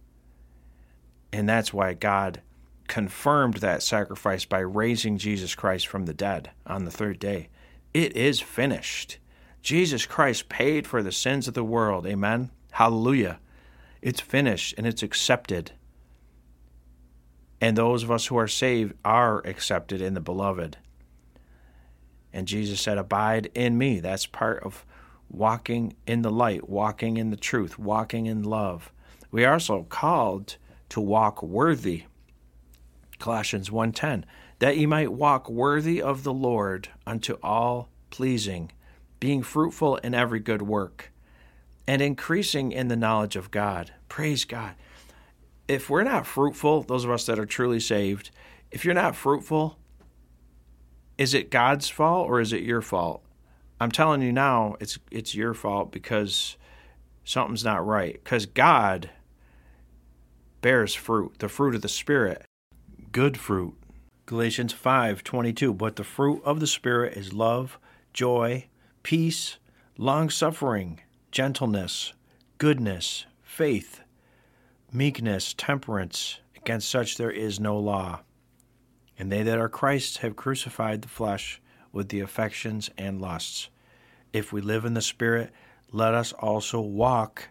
And 1.33 1.49
that's 1.49 1.73
why 1.73 1.95
God 1.95 2.43
confirmed 2.87 3.55
that 3.55 3.83
sacrifice 3.83 4.45
by 4.45 4.59
raising 4.59 5.17
Jesus 5.17 5.55
Christ 5.55 5.87
from 5.87 6.05
the 6.05 6.15
dead 6.15 6.51
on 6.67 6.85
the 6.85 6.91
third 6.91 7.19
day. 7.19 7.49
It 7.95 8.17
is 8.17 8.41
finished. 8.41 9.19
Jesus 9.63 10.07
Christ 10.07 10.49
paid 10.49 10.87
for 10.87 11.03
the 11.03 11.13
sins 11.13 11.49
of 11.49 11.55
the 11.55 11.65
world. 11.65 12.07
Amen. 12.07 12.51
Hallelujah. 12.73 13.39
It's 14.03 14.21
finished 14.21 14.75
and 14.77 14.87
it's 14.87 15.03
accepted. 15.03 15.73
And 17.63 17.79
those 17.79 18.03
of 18.03 18.11
us 18.11 18.27
who 18.27 18.37
are 18.37 18.49
saved 18.49 18.95
are 19.05 19.39
accepted 19.47 20.01
in 20.01 20.15
the 20.15 20.21
beloved. 20.21 20.79
And 22.33 22.49
Jesus 22.49 22.81
said, 22.81 22.99
Abide 22.99 23.53
in 23.55 23.79
me. 23.79 24.01
That's 24.01 24.27
part 24.27 24.65
of 24.65 24.85
walking 25.31 25.95
in 26.05 26.23
the 26.23 26.31
light, 26.31 26.69
walking 26.69 27.19
in 27.19 27.31
the 27.31 27.37
truth, 27.37 27.79
walking 27.79 28.27
in 28.27 28.43
love. 28.43 28.91
We 29.31 29.45
are 29.45 29.53
also 29.53 29.85
called 29.85 30.57
to 30.89 31.01
walk 31.01 31.41
worthy. 31.41 32.03
Colossians 33.21 33.71
1:10 33.71 34.25
that 34.59 34.77
ye 34.77 34.85
might 34.85 35.13
walk 35.13 35.49
worthy 35.49 36.03
of 36.03 36.25
the 36.25 36.33
Lord 36.33 36.89
unto 37.07 37.35
all 37.45 37.89
pleasing, 38.11 38.73
being 39.21 39.45
fruitful 39.45 39.99
in 39.99 40.15
every 40.15 40.41
good 40.41 40.63
work, 40.63 41.13
and 41.87 42.03
increasing 42.03 42.73
in 42.73 42.89
the 42.89 42.97
knowledge 42.97 43.37
of 43.37 43.53
God. 43.53 43.93
Praise 44.09 44.45
God. 44.45 44.75
If 45.69 45.89
we're 45.89 46.03
not 46.03 46.27
fruitful, 46.27 46.83
those 46.83 47.05
of 47.05 47.11
us 47.11 47.27
that 47.27 47.39
are 47.39 47.47
truly 47.47 47.81
saved, 47.81 48.31
if 48.71 48.85
you're 48.85 48.95
not 48.95 49.17
fruitful, 49.17 49.79
is 51.19 51.35
it 51.35 51.51
God's 51.51 51.89
fault 51.89 52.29
or 52.29 52.41
is 52.41 52.53
it 52.53 52.63
your 52.63 52.83
fault? 52.83 53.23
I'm 53.81 53.91
telling 53.91 54.23
you 54.23 54.33
now, 54.33 54.77
it's 54.81 54.99
it's 55.11 55.35
your 55.35 55.55
fault 55.55 55.93
because 55.93 56.57
something's 57.25 57.65
not 57.65 57.87
right. 57.87 58.15
Because 58.23 58.47
God 58.47 59.11
bears 60.61 60.95
fruit, 60.95 61.39
the 61.39 61.49
fruit 61.49 61.75
of 61.75 61.83
the 61.83 61.89
Spirit, 61.89 62.45
good 63.11 63.37
fruit. 63.37 63.75
Galatians 64.27 64.73
5:22 64.73 65.77
But 65.77 65.97
the 65.97 66.05
fruit 66.05 66.41
of 66.45 66.61
the 66.61 66.67
Spirit 66.67 67.17
is 67.17 67.33
love, 67.33 67.79
joy, 68.13 68.69
peace, 69.03 69.57
long-suffering, 69.99 71.01
gentleness, 71.31 72.13
goodness, 72.59 73.27
faith, 73.43 74.01
meekness, 74.93 75.55
temperance. 75.57 76.39
Against 76.57 76.89
such 76.89 77.17
there 77.17 77.31
is 77.31 77.59
no 77.59 77.79
law. 77.79 78.21
And 79.19 79.31
they 79.31 79.43
that 79.43 79.59
are 79.59 79.69
Christ's 79.69 80.19
have 80.19 80.37
crucified 80.37 81.03
the 81.03 81.09
flesh 81.09 81.61
with 81.93 82.09
the 82.09 82.21
affections 82.21 82.91
and 82.97 83.21
lusts. 83.21 83.69
If 84.33 84.53
we 84.53 84.61
live 84.61 84.85
in 84.85 84.95
the 84.95 85.03
Spirit, 85.03 85.51
let 85.91 86.15
us 86.15 86.33
also 86.33 86.81
walk 86.81 87.49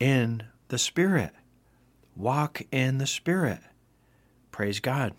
in 0.00 0.44
the 0.68 0.78
Spirit. 0.78 1.32
Walk 2.16 2.62
in 2.70 2.98
the 2.98 3.06
Spirit. 3.06 3.60
Praise 4.50 4.80
God. 4.80 5.14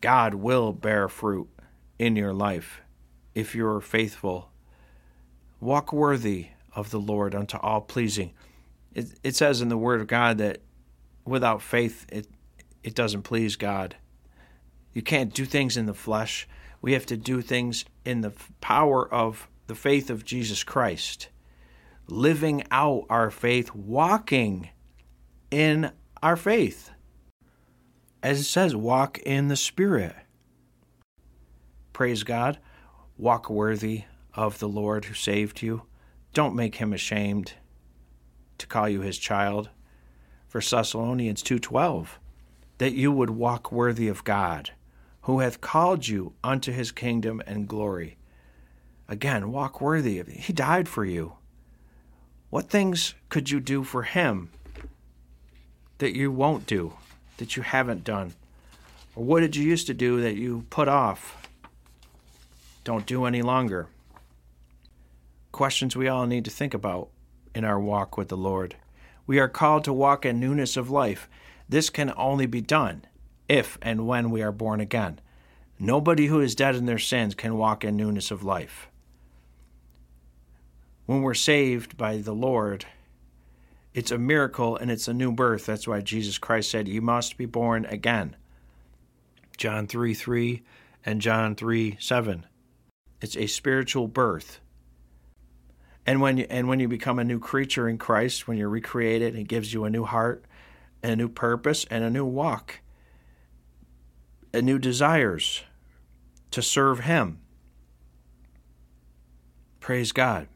God 0.00 0.34
will 0.34 0.72
bear 0.72 1.08
fruit 1.08 1.48
in 1.98 2.16
your 2.16 2.32
life 2.32 2.82
if 3.34 3.54
you're 3.54 3.80
faithful. 3.80 4.50
Walk 5.60 5.92
worthy 5.92 6.48
of 6.74 6.90
the 6.90 7.00
Lord 7.00 7.34
unto 7.34 7.56
all 7.58 7.80
pleasing. 7.80 8.32
It, 8.94 9.18
it 9.22 9.36
says 9.36 9.60
in 9.60 9.68
the 9.68 9.78
Word 9.78 10.00
of 10.00 10.06
God 10.06 10.38
that 10.38 10.58
without 11.24 11.62
faith, 11.62 12.06
it, 12.10 12.26
it 12.82 12.94
doesn't 12.94 13.22
please 13.22 13.56
God. 13.56 13.96
You 14.92 15.02
can't 15.02 15.32
do 15.32 15.44
things 15.44 15.76
in 15.76 15.86
the 15.86 15.94
flesh. 15.94 16.46
We 16.80 16.92
have 16.92 17.06
to 17.06 17.16
do 17.16 17.40
things 17.40 17.84
in 18.04 18.20
the 18.20 18.32
power 18.60 19.12
of 19.12 19.48
the 19.66 19.74
faith 19.74 20.10
of 20.10 20.24
Jesus 20.24 20.64
Christ, 20.64 21.28
living 22.08 22.64
out 22.70 23.06
our 23.08 23.30
faith, 23.30 23.74
walking 23.74 24.68
in 25.50 25.92
our 26.22 26.36
faith. 26.36 26.90
As 28.22 28.40
it 28.40 28.44
says, 28.44 28.76
walk 28.76 29.18
in 29.20 29.48
the 29.48 29.56
Spirit. 29.56 30.14
Praise 31.92 32.22
God. 32.22 32.58
Walk 33.16 33.48
worthy 33.48 34.04
of 34.34 34.58
the 34.58 34.68
Lord 34.68 35.06
who 35.06 35.14
saved 35.14 35.62
you. 35.62 35.82
Don't 36.32 36.54
make 36.54 36.76
him 36.76 36.92
ashamed 36.92 37.54
to 38.58 38.66
call 38.66 38.88
you 38.88 39.00
his 39.00 39.18
child. 39.18 39.70
For 40.48 40.60
Thessalonians 40.60 41.42
2:12, 41.42 42.18
that 42.78 42.92
you 42.92 43.10
would 43.12 43.30
walk 43.30 43.72
worthy 43.72 44.08
of 44.08 44.24
God 44.24 44.70
who 45.22 45.38
hath 45.38 45.60
called 45.60 46.08
you 46.08 46.34
unto 46.42 46.72
his 46.72 46.92
kingdom 46.92 47.40
and 47.46 47.68
glory. 47.68 48.16
Again, 49.08 49.52
walk 49.52 49.80
worthy 49.80 50.18
of 50.18 50.28
He 50.28 50.52
died 50.52 50.88
for 50.88 51.04
you. 51.04 51.34
What 52.50 52.68
things 52.68 53.14
could 53.28 53.50
you 53.50 53.60
do 53.60 53.84
for 53.84 54.02
him 54.02 54.50
that 55.98 56.16
you 56.16 56.30
won't 56.30 56.66
do, 56.66 56.94
that 57.38 57.56
you 57.56 57.62
haven't 57.62 58.04
done? 58.04 58.34
Or 59.14 59.24
what 59.24 59.40
did 59.40 59.56
you 59.56 59.64
used 59.64 59.86
to 59.86 59.94
do 59.94 60.20
that 60.20 60.36
you 60.36 60.66
put 60.70 60.88
off? 60.88 61.48
Don't 62.84 63.06
do 63.06 63.24
any 63.24 63.42
longer. 63.42 63.86
Questions 65.52 65.94
we 65.94 66.08
all 66.08 66.26
need 66.26 66.44
to 66.44 66.50
think 66.50 66.74
about 66.74 67.08
in 67.54 67.64
our 67.64 67.80
walk 67.80 68.16
with 68.16 68.28
the 68.28 68.36
Lord. 68.36 68.76
We 69.26 69.38
are 69.38 69.48
called 69.48 69.84
to 69.84 69.92
walk 69.92 70.24
in 70.24 70.40
newness 70.40 70.76
of 70.76 70.90
life. 70.90 71.28
This 71.68 71.90
can 71.90 72.12
only 72.16 72.46
be 72.46 72.60
done 72.60 73.04
if 73.48 73.78
and 73.82 74.06
when 74.06 74.30
we 74.30 74.42
are 74.42 74.52
born 74.52 74.80
again. 74.80 75.20
Nobody 75.78 76.26
who 76.26 76.40
is 76.40 76.54
dead 76.54 76.74
in 76.74 76.86
their 76.86 76.98
sins 76.98 77.34
can 77.34 77.56
walk 77.56 77.84
in 77.84 77.96
newness 77.96 78.30
of 78.30 78.44
life. 78.44 78.88
When 81.06 81.22
we're 81.22 81.34
saved 81.34 81.96
by 81.96 82.18
the 82.18 82.34
Lord, 82.34 82.86
it's 83.92 84.10
a 84.10 84.18
miracle 84.18 84.76
and 84.76 84.90
it's 84.90 85.08
a 85.08 85.14
new 85.14 85.32
birth. 85.32 85.66
That's 85.66 85.86
why 85.86 86.00
Jesus 86.00 86.38
Christ 86.38 86.70
said, 86.70 86.88
You 86.88 87.02
must 87.02 87.36
be 87.36 87.46
born 87.46 87.84
again. 87.86 88.36
John 89.58 89.86
3 89.86 90.14
3 90.14 90.62
and 91.04 91.20
John 91.20 91.54
3 91.54 91.96
7. 92.00 92.46
It's 93.20 93.36
a 93.36 93.46
spiritual 93.46 94.08
birth. 94.08 94.60
And 96.06 96.20
when 96.20 96.36
you, 96.36 96.46
and 96.50 96.68
when 96.68 96.80
you 96.80 96.88
become 96.88 97.18
a 97.18 97.24
new 97.24 97.38
creature 97.38 97.88
in 97.88 97.98
Christ, 97.98 98.48
when 98.48 98.58
you're 98.58 98.68
recreated, 98.68 99.36
it 99.36 99.48
gives 99.48 99.72
you 99.72 99.84
a 99.84 99.90
new 99.90 100.04
heart, 100.04 100.44
a 101.02 101.14
new 101.14 101.28
purpose, 101.28 101.86
and 101.90 102.02
a 102.02 102.10
new 102.10 102.24
walk 102.24 102.80
and 104.52 104.66
new 104.66 104.78
desires 104.78 105.62
to 106.50 106.60
serve 106.60 107.00
Him. 107.00 107.40
Praise 109.80 110.12
God. 110.12 110.48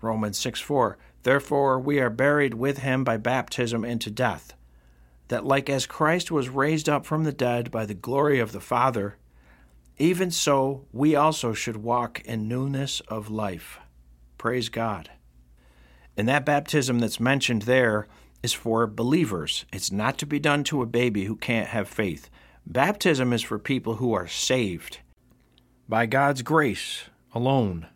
Romans 0.00 0.38
6 0.38 0.60
4. 0.60 0.98
Therefore, 1.22 1.78
we 1.78 2.00
are 2.00 2.10
buried 2.10 2.54
with 2.54 2.78
him 2.78 3.04
by 3.04 3.18
baptism 3.18 3.84
into 3.84 4.10
death, 4.10 4.54
that 5.28 5.44
like 5.44 5.68
as 5.68 5.86
Christ 5.86 6.30
was 6.30 6.48
raised 6.48 6.88
up 6.88 7.04
from 7.04 7.24
the 7.24 7.32
dead 7.32 7.70
by 7.70 7.84
the 7.84 7.94
glory 7.94 8.40
of 8.40 8.52
the 8.52 8.60
Father, 8.60 9.18
even 9.98 10.30
so 10.30 10.86
we 10.92 11.14
also 11.14 11.52
should 11.52 11.76
walk 11.76 12.22
in 12.22 12.48
newness 12.48 13.00
of 13.00 13.30
life. 13.30 13.78
Praise 14.40 14.70
God. 14.70 15.10
And 16.16 16.26
that 16.26 16.46
baptism 16.46 16.98
that's 16.98 17.20
mentioned 17.20 17.62
there 17.62 18.08
is 18.42 18.54
for 18.54 18.86
believers. 18.86 19.66
It's 19.70 19.92
not 19.92 20.16
to 20.16 20.24
be 20.24 20.38
done 20.38 20.64
to 20.64 20.80
a 20.80 20.86
baby 20.86 21.26
who 21.26 21.36
can't 21.36 21.68
have 21.68 21.86
faith. 21.86 22.30
Baptism 22.64 23.34
is 23.34 23.42
for 23.42 23.58
people 23.58 23.96
who 23.96 24.14
are 24.14 24.26
saved 24.26 25.00
by 25.90 26.06
God's 26.06 26.40
grace 26.40 27.02
alone. 27.34 27.86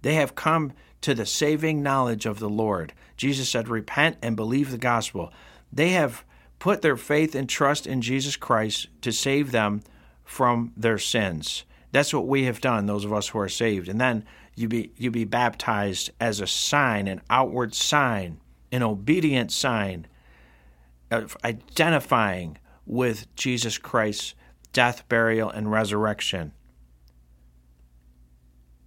They 0.00 0.14
have 0.14 0.34
come 0.34 0.72
to 1.02 1.12
the 1.12 1.26
saving 1.26 1.82
knowledge 1.82 2.24
of 2.24 2.38
the 2.38 2.48
Lord. 2.48 2.94
Jesus 3.18 3.50
said, 3.50 3.68
Repent 3.68 4.16
and 4.22 4.36
believe 4.36 4.70
the 4.70 4.78
gospel. 4.78 5.34
They 5.70 5.90
have 5.90 6.24
put 6.58 6.80
their 6.80 6.96
faith 6.96 7.34
and 7.34 7.46
trust 7.46 7.86
in 7.86 8.00
Jesus 8.00 8.36
Christ 8.36 8.88
to 9.02 9.12
save 9.12 9.52
them 9.52 9.82
from 10.24 10.72
their 10.78 10.96
sins. 10.96 11.64
That's 11.92 12.14
what 12.14 12.26
we 12.26 12.44
have 12.44 12.62
done, 12.62 12.86
those 12.86 13.04
of 13.04 13.12
us 13.12 13.28
who 13.28 13.38
are 13.38 13.50
saved. 13.50 13.90
And 13.90 14.00
then 14.00 14.24
you 14.56 14.68
be 14.68 14.92
you 14.96 15.10
be 15.10 15.24
baptized 15.24 16.10
as 16.20 16.40
a 16.40 16.46
sign, 16.46 17.08
an 17.08 17.20
outward 17.28 17.74
sign, 17.74 18.40
an 18.70 18.82
obedient 18.82 19.50
sign 19.50 20.06
of 21.10 21.36
identifying 21.44 22.58
with 22.86 23.32
Jesus 23.34 23.78
Christ's 23.78 24.34
death, 24.72 25.08
burial, 25.08 25.50
and 25.50 25.70
resurrection. 25.70 26.52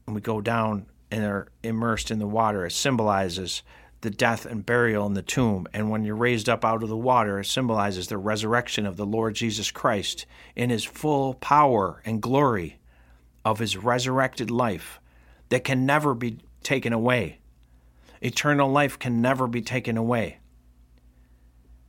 And 0.06 0.16
we 0.16 0.22
go 0.22 0.42
down 0.42 0.88
and 1.12 1.24
are 1.24 1.48
immersed 1.64 2.12
in 2.12 2.20
the 2.20 2.28
water. 2.28 2.66
It 2.66 2.72
symbolizes 2.72 3.64
the 4.02 4.10
death 4.10 4.46
and 4.46 4.66
burial 4.66 5.06
in 5.08 5.14
the 5.14 5.22
tomb. 5.22 5.68
And 5.74 5.90
when 5.90 6.04
you're 6.04 6.16
raised 6.16 6.48
up 6.48 6.64
out 6.64 6.84
of 6.84 6.90
the 6.90 6.98
water, 6.98 7.40
it 7.40 7.46
symbolizes 7.46 8.08
the 8.08 8.18
resurrection 8.18 8.86
of 8.86 8.98
the 8.98 9.06
Lord 9.06 9.36
Jesus 9.36 9.72
Christ 9.72 10.26
in 10.56 10.70
his 10.70 10.84
full 10.84 11.34
power 11.36 12.02
and 12.06 12.22
glory 12.22 12.80
of 13.44 13.60
his 13.60 13.78
resurrected 13.78 14.52
life 14.52 15.00
that 15.50 15.64
can 15.64 15.86
never 15.86 16.14
be 16.14 16.40
taken 16.64 16.94
away. 16.94 17.40
Eternal 18.22 18.70
life 18.70 18.98
can 18.98 19.22
never 19.22 19.48
be 19.48 19.62
taken 19.62 19.98
away. 19.98 20.40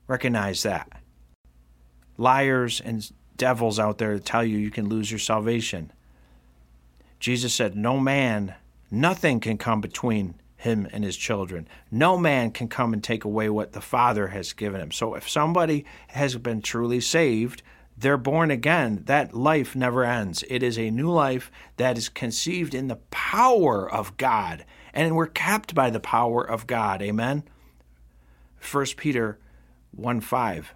Recognize 0.06 0.62
that. 0.62 0.90
Liars 2.16 2.80
and 2.80 3.10
devils 3.36 3.78
out 3.78 3.98
there 3.98 4.18
tell 4.18 4.44
you 4.44 4.58
you 4.58 4.70
can 4.70 4.88
lose 4.88 5.10
your 5.10 5.18
salvation. 5.18 5.92
Jesus 7.20 7.54
said, 7.54 7.76
No 7.76 7.98
man, 7.98 8.54
nothing 8.90 9.40
can 9.40 9.58
come 9.58 9.80
between 9.80 10.34
him 10.56 10.88
and 10.92 11.04
his 11.04 11.16
children. 11.16 11.68
No 11.90 12.18
man 12.18 12.50
can 12.50 12.68
come 12.68 12.92
and 12.92 13.02
take 13.02 13.24
away 13.24 13.48
what 13.48 13.72
the 13.72 13.80
Father 13.80 14.28
has 14.28 14.52
given 14.52 14.80
him. 14.80 14.90
So 14.90 15.14
if 15.14 15.28
somebody 15.28 15.84
has 16.08 16.36
been 16.36 16.60
truly 16.60 17.00
saved, 17.00 17.62
they're 18.00 18.16
born 18.16 18.50
again. 18.50 19.02
That 19.06 19.34
life 19.34 19.74
never 19.74 20.04
ends. 20.04 20.44
It 20.48 20.62
is 20.62 20.78
a 20.78 20.90
new 20.90 21.10
life 21.10 21.50
that 21.76 21.98
is 21.98 22.08
conceived 22.08 22.74
in 22.74 22.86
the 22.86 23.00
power 23.10 23.90
of 23.90 24.16
God, 24.16 24.64
and 24.94 25.16
we're 25.16 25.26
kept 25.26 25.74
by 25.74 25.90
the 25.90 26.00
power 26.00 26.48
of 26.48 26.66
God. 26.66 27.02
Amen. 27.02 27.42
1 28.60 28.86
Peter 28.96 29.40
1 29.90 30.20
5. 30.20 30.74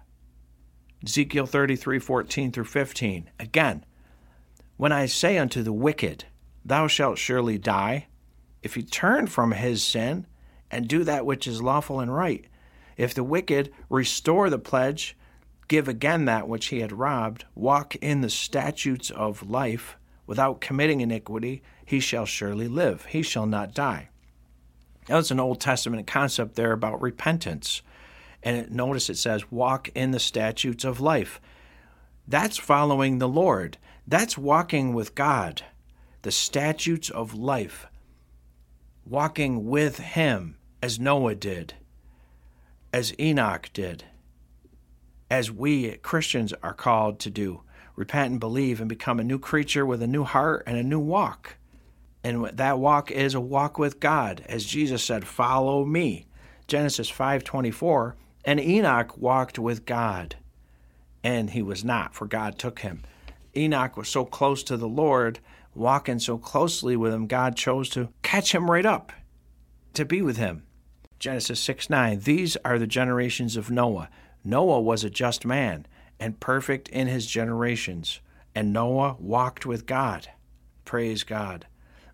Ezekiel 1.05 1.45
33 1.45 1.99
14 1.99 2.51
through 2.51 2.65
15. 2.65 3.29
Again, 3.39 3.85
when 4.75 4.91
I 4.91 5.05
say 5.05 5.37
unto 5.37 5.63
the 5.63 5.73
wicked, 5.73 6.25
Thou 6.65 6.87
shalt 6.87 7.17
surely 7.17 7.57
die, 7.57 8.07
if 8.61 8.75
he 8.75 8.83
turn 8.83 9.27
from 9.27 9.51
his 9.51 9.83
sin 9.83 10.27
and 10.71 10.87
do 10.87 11.03
that 11.03 11.25
which 11.25 11.47
is 11.47 11.61
lawful 11.61 11.99
and 11.99 12.13
right. 12.13 12.45
If 12.97 13.13
the 13.13 13.23
wicked 13.23 13.71
restore 13.89 14.49
the 14.49 14.59
pledge, 14.59 15.17
give 15.67 15.87
again 15.87 16.25
that 16.25 16.47
which 16.47 16.67
he 16.67 16.79
had 16.79 16.91
robbed, 16.91 17.45
walk 17.55 17.95
in 17.97 18.21
the 18.21 18.29
statutes 18.29 19.09
of 19.09 19.49
life, 19.49 19.97
without 20.25 20.61
committing 20.61 21.01
iniquity, 21.01 21.61
he 21.85 21.99
shall 21.99 22.25
surely 22.25 22.67
live. 22.67 23.05
He 23.05 23.21
shall 23.21 23.45
not 23.45 23.73
die. 23.73 24.09
Now, 25.09 25.15
That's 25.15 25.31
an 25.31 25.39
Old 25.39 25.59
Testament 25.59 26.07
concept 26.07 26.55
there 26.55 26.71
about 26.71 27.01
repentance. 27.01 27.81
And 28.41 28.71
notice 28.71 29.09
it 29.09 29.17
says, 29.17 29.51
walk 29.51 29.89
in 29.95 30.11
the 30.11 30.19
statutes 30.19 30.83
of 30.83 30.99
life. 30.99 31.39
That's 32.27 32.57
following 32.57 33.19
the 33.19 33.27
Lord. 33.27 33.77
That's 34.07 34.37
walking 34.37 34.93
with 34.93 35.15
God. 35.15 35.63
The 36.21 36.31
statutes 36.31 37.09
of 37.09 37.33
life 37.33 37.87
walking 39.05 39.67
with 39.67 39.99
him 39.99 40.55
as 40.81 40.99
Noah 40.99 41.35
did, 41.35 41.73
as 42.91 43.13
Enoch 43.19 43.69
did, 43.73 44.05
as 45.33 45.49
we 45.49 45.97
Christians 45.97 46.53
are 46.61 46.75
called 46.75 47.19
to 47.19 47.31
do. 47.31 47.61
Repent 47.95 48.29
and 48.29 48.39
believe 48.39 48.79
and 48.79 48.87
become 48.87 49.19
a 49.19 49.23
new 49.23 49.39
creature 49.39 49.83
with 49.83 50.03
a 50.03 50.07
new 50.07 50.23
heart 50.23 50.61
and 50.67 50.77
a 50.77 50.83
new 50.83 50.99
walk. 50.99 51.57
And 52.23 52.45
that 52.45 52.77
walk 52.77 53.09
is 53.09 53.33
a 53.33 53.41
walk 53.41 53.79
with 53.79 53.99
God. 53.99 54.45
As 54.47 54.63
Jesus 54.63 55.03
said, 55.03 55.25
"Follow 55.25 55.85
me." 55.85 56.27
Genesis 56.67 57.09
5:24, 57.09 58.15
and 58.45 58.59
Enoch 58.59 59.17
walked 59.17 59.57
with 59.57 59.87
God, 59.87 60.35
and 61.23 61.49
he 61.49 61.63
was 61.63 61.83
not, 61.83 62.13
for 62.13 62.27
God 62.27 62.59
took 62.59 62.81
him. 62.81 63.01
Enoch 63.57 63.97
was 63.97 64.09
so 64.09 64.25
close 64.25 64.61
to 64.61 64.77
the 64.77 64.87
Lord 64.87 65.39
walking 65.73 66.19
so 66.19 66.37
closely 66.37 66.95
with 66.95 67.11
him, 67.11 67.25
God 67.25 67.55
chose 67.55 67.89
to 67.89 68.09
catch 68.21 68.53
him 68.53 68.69
right 68.69 68.85
up 68.85 69.11
to 69.95 70.05
be 70.05 70.21
with 70.21 70.37
him. 70.37 70.61
Genesis 71.17 71.59
6 71.59 71.89
9. 71.89 72.19
These 72.19 72.55
are 72.57 72.77
the 72.77 72.85
generations 72.85 73.57
of 73.57 73.71
Noah. 73.71 74.09
Noah 74.43 74.81
was 74.81 75.03
a 75.03 75.09
just 75.09 75.45
man 75.45 75.85
and 76.19 76.39
perfect 76.39 76.89
in 76.89 77.07
his 77.07 77.25
generations, 77.25 78.19
and 78.53 78.73
Noah 78.73 79.15
walked 79.19 79.65
with 79.65 79.85
God. 79.85 80.29
Praise 80.85 81.23
God. 81.23 81.65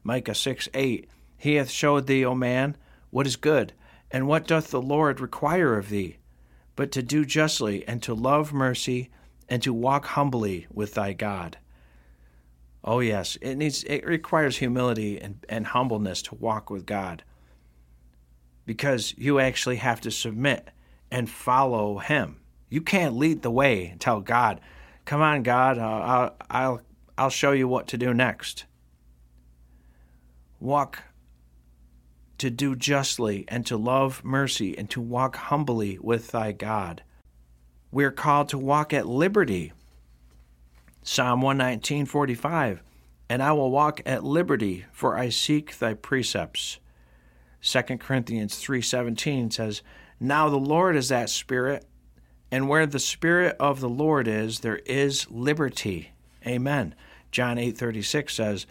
Micah 0.03 0.35
6 0.35 0.69
8. 0.73 1.09
He 1.37 1.55
hath 1.55 1.69
showed 1.69 2.07
thee, 2.07 2.25
O 2.25 2.35
man, 2.35 2.77
what 3.09 3.27
is 3.27 3.35
good, 3.35 3.73
and 4.11 4.27
what 4.27 4.47
doth 4.47 4.71
the 4.71 4.81
Lord 4.81 5.19
require 5.19 5.77
of 5.77 5.89
thee, 5.89 6.17
but 6.75 6.91
to 6.91 7.01
do 7.01 7.25
justly, 7.25 7.87
and 7.87 8.01
to 8.03 8.13
love 8.13 8.53
mercy, 8.53 9.09
and 9.47 9.61
to 9.63 9.73
walk 9.73 10.05
humbly 10.05 10.67
with 10.71 10.93
thy 10.93 11.13
God. 11.13 11.57
Oh 12.83 12.99
yes, 12.99 13.37
it 13.41 13.55
needs 13.55 13.83
it 13.83 14.05
requires 14.05 14.57
humility 14.57 15.19
and, 15.19 15.45
and 15.49 15.67
humbleness 15.67 16.21
to 16.23 16.35
walk 16.35 16.69
with 16.69 16.85
God. 16.85 17.23
Because 18.65 19.13
you 19.17 19.39
actually 19.39 19.77
have 19.77 19.99
to 20.01 20.11
submit 20.11 20.69
and 21.11 21.29
follow 21.29 21.97
him. 21.97 22.37
You 22.69 22.81
can't 22.81 23.15
lead 23.15 23.41
the 23.41 23.51
way 23.51 23.87
and 23.87 23.99
tell 23.99 24.21
God, 24.21 24.61
"Come 25.05 25.21
on, 25.21 25.43
God, 25.43 25.77
uh, 25.77 25.81
I'll 25.81 26.35
I'll 26.49 26.81
I'll 27.17 27.29
show 27.29 27.51
you 27.51 27.67
what 27.67 27.87
to 27.87 27.97
do 27.97 28.13
next." 28.13 28.65
Walk 30.59 31.03
to 32.37 32.49
do 32.49 32.75
justly 32.75 33.45
and 33.47 33.65
to 33.65 33.77
love 33.77 34.23
mercy 34.23 34.77
and 34.77 34.89
to 34.89 35.01
walk 35.01 35.35
humbly 35.35 35.97
with 35.99 36.31
thy 36.31 36.51
God. 36.51 37.03
We're 37.91 38.11
called 38.11 38.49
to 38.49 38.57
walk 38.57 38.93
at 38.93 39.07
liberty 39.07 39.73
Psalm 41.03 41.41
119:45 41.41 42.81
And 43.29 43.41
I 43.41 43.51
will 43.51 43.71
walk 43.71 44.01
at 44.05 44.23
liberty 44.23 44.85
for 44.91 45.17
I 45.17 45.29
seek 45.29 45.79
thy 45.79 45.93
precepts. 45.93 46.79
2 47.61 47.99
Corinthians 47.99 48.55
3:17 48.55 49.51
says, 49.51 49.81
"Now 50.19 50.49
the 50.49 50.57
Lord 50.57 50.95
is 50.95 51.09
that 51.09 51.29
spirit, 51.29 51.85
and 52.51 52.67
where 52.67 52.85
the 52.85 52.99
spirit 52.99 53.55
of 53.59 53.79
the 53.79 53.89
Lord 53.89 54.27
is, 54.27 54.59
there 54.59 54.79
is 54.85 55.29
liberty." 55.29 56.11
Amen. 56.45 56.95
John 57.31 57.57
8:36 57.57 58.33
says, 58.33 58.65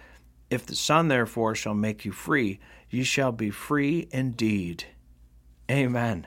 "If 0.50 0.66
the 0.66 0.74
Son 0.74 1.08
therefore 1.08 1.54
shall 1.54 1.74
make 1.74 2.04
you 2.04 2.12
free, 2.12 2.58
ye 2.90 3.04
shall 3.04 3.32
be 3.32 3.50
free 3.50 4.08
indeed." 4.10 4.84
Amen. 5.70 6.26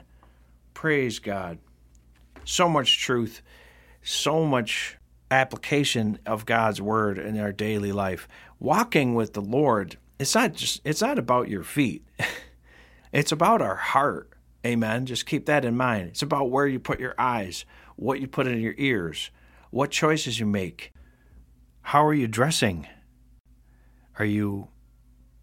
Praise 0.74 1.18
God. 1.18 1.58
So 2.44 2.68
much 2.68 2.98
truth, 2.98 3.42
so 4.02 4.44
much 4.44 4.96
application 5.30 6.18
of 6.26 6.46
God's 6.46 6.80
word 6.80 7.18
in 7.18 7.38
our 7.38 7.52
daily 7.52 7.92
life. 7.92 8.28
Walking 8.60 9.14
with 9.14 9.32
the 9.32 9.40
Lord, 9.40 9.96
it's 10.18 10.34
not 10.34 10.54
just 10.54 10.80
it's 10.84 11.02
not 11.02 11.18
about 11.18 11.48
your 11.48 11.62
feet. 11.62 12.04
it's 13.12 13.32
about 13.32 13.62
our 13.62 13.76
heart. 13.76 14.31
Amen. 14.64 15.06
Just 15.06 15.26
keep 15.26 15.46
that 15.46 15.64
in 15.64 15.76
mind. 15.76 16.08
It's 16.08 16.22
about 16.22 16.50
where 16.50 16.66
you 16.66 16.78
put 16.78 17.00
your 17.00 17.14
eyes, 17.18 17.64
what 17.96 18.20
you 18.20 18.28
put 18.28 18.46
in 18.46 18.60
your 18.60 18.74
ears, 18.78 19.30
what 19.70 19.90
choices 19.90 20.38
you 20.38 20.46
make. 20.46 20.92
How 21.82 22.06
are 22.06 22.14
you 22.14 22.28
dressing? 22.28 22.86
Are 24.18 24.24
you 24.24 24.68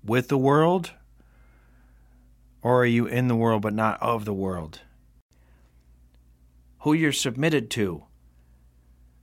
with 0.03 0.29
the 0.29 0.37
world? 0.37 0.91
Or 2.61 2.81
are 2.81 2.85
you 2.85 3.05
in 3.05 3.27
the 3.27 3.35
world 3.35 3.61
but 3.61 3.73
not 3.73 4.01
of 4.01 4.25
the 4.25 4.33
world? 4.33 4.81
Who 6.79 6.93
you're 6.93 7.11
submitted 7.11 7.69
to 7.71 8.03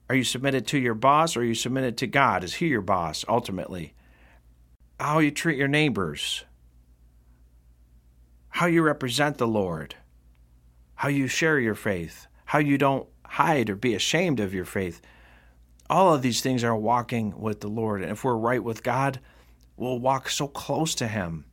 are 0.08 0.14
you 0.14 0.24
submitted 0.24 0.66
to 0.68 0.78
your 0.78 0.94
boss 0.94 1.36
or 1.36 1.40
are 1.40 1.44
you 1.44 1.54
submitted 1.54 1.96
to 1.98 2.06
God? 2.06 2.44
Is 2.44 2.54
He 2.54 2.68
your 2.68 2.80
boss 2.80 3.24
ultimately? 3.28 3.94
How 5.00 5.18
you 5.18 5.30
treat 5.30 5.58
your 5.58 5.68
neighbors, 5.68 6.44
how 8.56 8.64
you 8.64 8.80
represent 8.80 9.36
the 9.36 9.46
Lord, 9.46 9.94
how 10.94 11.10
you 11.10 11.28
share 11.28 11.60
your 11.60 11.74
faith, 11.74 12.26
how 12.46 12.58
you 12.58 12.78
don't 12.78 13.06
hide 13.22 13.68
or 13.68 13.76
be 13.76 13.94
ashamed 13.94 14.40
of 14.40 14.54
your 14.54 14.64
faith. 14.64 15.02
All 15.90 16.14
of 16.14 16.22
these 16.22 16.40
things 16.40 16.64
are 16.64 16.74
walking 16.74 17.38
with 17.38 17.60
the 17.60 17.68
Lord. 17.68 18.00
And 18.00 18.10
if 18.10 18.24
we're 18.24 18.34
right 18.34 18.64
with 18.64 18.82
God, 18.82 19.20
we'll 19.76 19.98
walk 19.98 20.30
so 20.30 20.48
close 20.48 20.94
to 20.94 21.06
Him. 21.06 21.44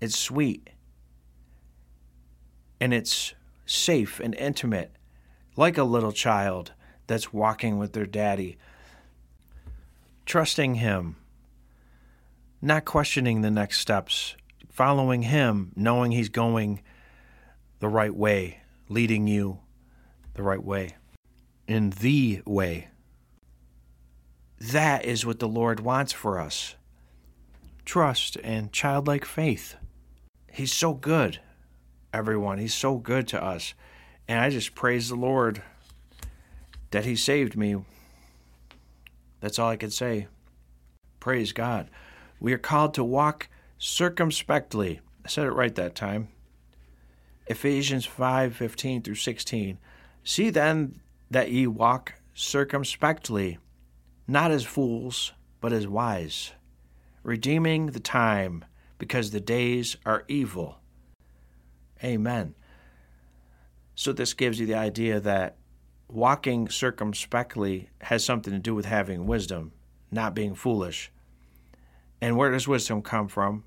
It's 0.00 0.16
sweet. 0.16 0.70
And 2.80 2.94
it's 2.94 3.34
safe 3.66 4.20
and 4.20 4.32
intimate, 4.36 4.92
like 5.56 5.76
a 5.76 5.82
little 5.82 6.12
child 6.12 6.70
that's 7.08 7.32
walking 7.32 7.78
with 7.78 7.94
their 7.94 8.06
daddy. 8.06 8.58
Trusting 10.24 10.76
Him, 10.76 11.16
not 12.62 12.84
questioning 12.84 13.40
the 13.40 13.50
next 13.50 13.80
steps, 13.80 14.36
following 14.80 15.20
Him, 15.20 15.72
knowing 15.76 16.10
He's 16.10 16.30
going 16.30 16.80
the 17.80 17.88
right 17.88 18.14
way, 18.14 18.62
leading 18.88 19.26
you 19.26 19.58
the 20.32 20.42
right 20.42 20.64
way, 20.64 20.96
in 21.68 21.90
the 21.90 22.40
way. 22.46 22.88
That 24.58 25.04
is 25.04 25.26
what 25.26 25.38
the 25.38 25.46
Lord 25.46 25.80
wants 25.80 26.14
for 26.14 26.40
us 26.40 26.76
trust 27.84 28.38
and 28.42 28.72
childlike 28.72 29.26
faith. 29.26 29.76
He's 30.50 30.72
so 30.72 30.94
good, 30.94 31.40
everyone. 32.14 32.56
He's 32.56 32.72
so 32.72 32.96
good 32.96 33.28
to 33.28 33.44
us. 33.44 33.74
And 34.28 34.40
I 34.40 34.48
just 34.48 34.74
praise 34.74 35.10
the 35.10 35.14
Lord 35.14 35.62
that 36.90 37.04
He 37.04 37.16
saved 37.16 37.54
me. 37.54 37.84
That's 39.40 39.58
all 39.58 39.68
I 39.68 39.76
can 39.76 39.90
say. 39.90 40.28
Praise 41.18 41.52
God. 41.52 41.90
We 42.40 42.54
are 42.54 42.58
called 42.58 42.94
to 42.94 43.04
walk 43.04 43.50
circumspectly. 43.80 45.00
I 45.24 45.28
said 45.28 45.46
it 45.46 45.52
right 45.52 45.74
that 45.74 45.96
time. 45.96 46.28
Ephesians 47.46 48.06
5 48.06 48.54
15 48.54 49.02
through 49.02 49.14
16. 49.16 49.78
See 50.22 50.50
then 50.50 51.00
that 51.30 51.50
ye 51.50 51.66
walk 51.66 52.14
circumspectly, 52.34 53.58
not 54.28 54.52
as 54.52 54.64
fools, 54.64 55.32
but 55.60 55.72
as 55.72 55.88
wise, 55.88 56.52
redeeming 57.22 57.86
the 57.86 58.00
time, 58.00 58.64
because 58.98 59.30
the 59.30 59.40
days 59.40 59.96
are 60.06 60.24
evil. 60.28 60.78
Amen. 62.04 62.54
So, 63.94 64.12
this 64.12 64.34
gives 64.34 64.60
you 64.60 64.66
the 64.66 64.74
idea 64.74 65.20
that 65.20 65.56
walking 66.08 66.68
circumspectly 66.68 67.90
has 68.02 68.24
something 68.24 68.52
to 68.52 68.58
do 68.58 68.74
with 68.74 68.86
having 68.86 69.26
wisdom, 69.26 69.72
not 70.10 70.34
being 70.34 70.54
foolish. 70.54 71.10
And 72.20 72.36
where 72.36 72.50
does 72.50 72.68
wisdom 72.68 73.02
come 73.02 73.28
from? 73.28 73.64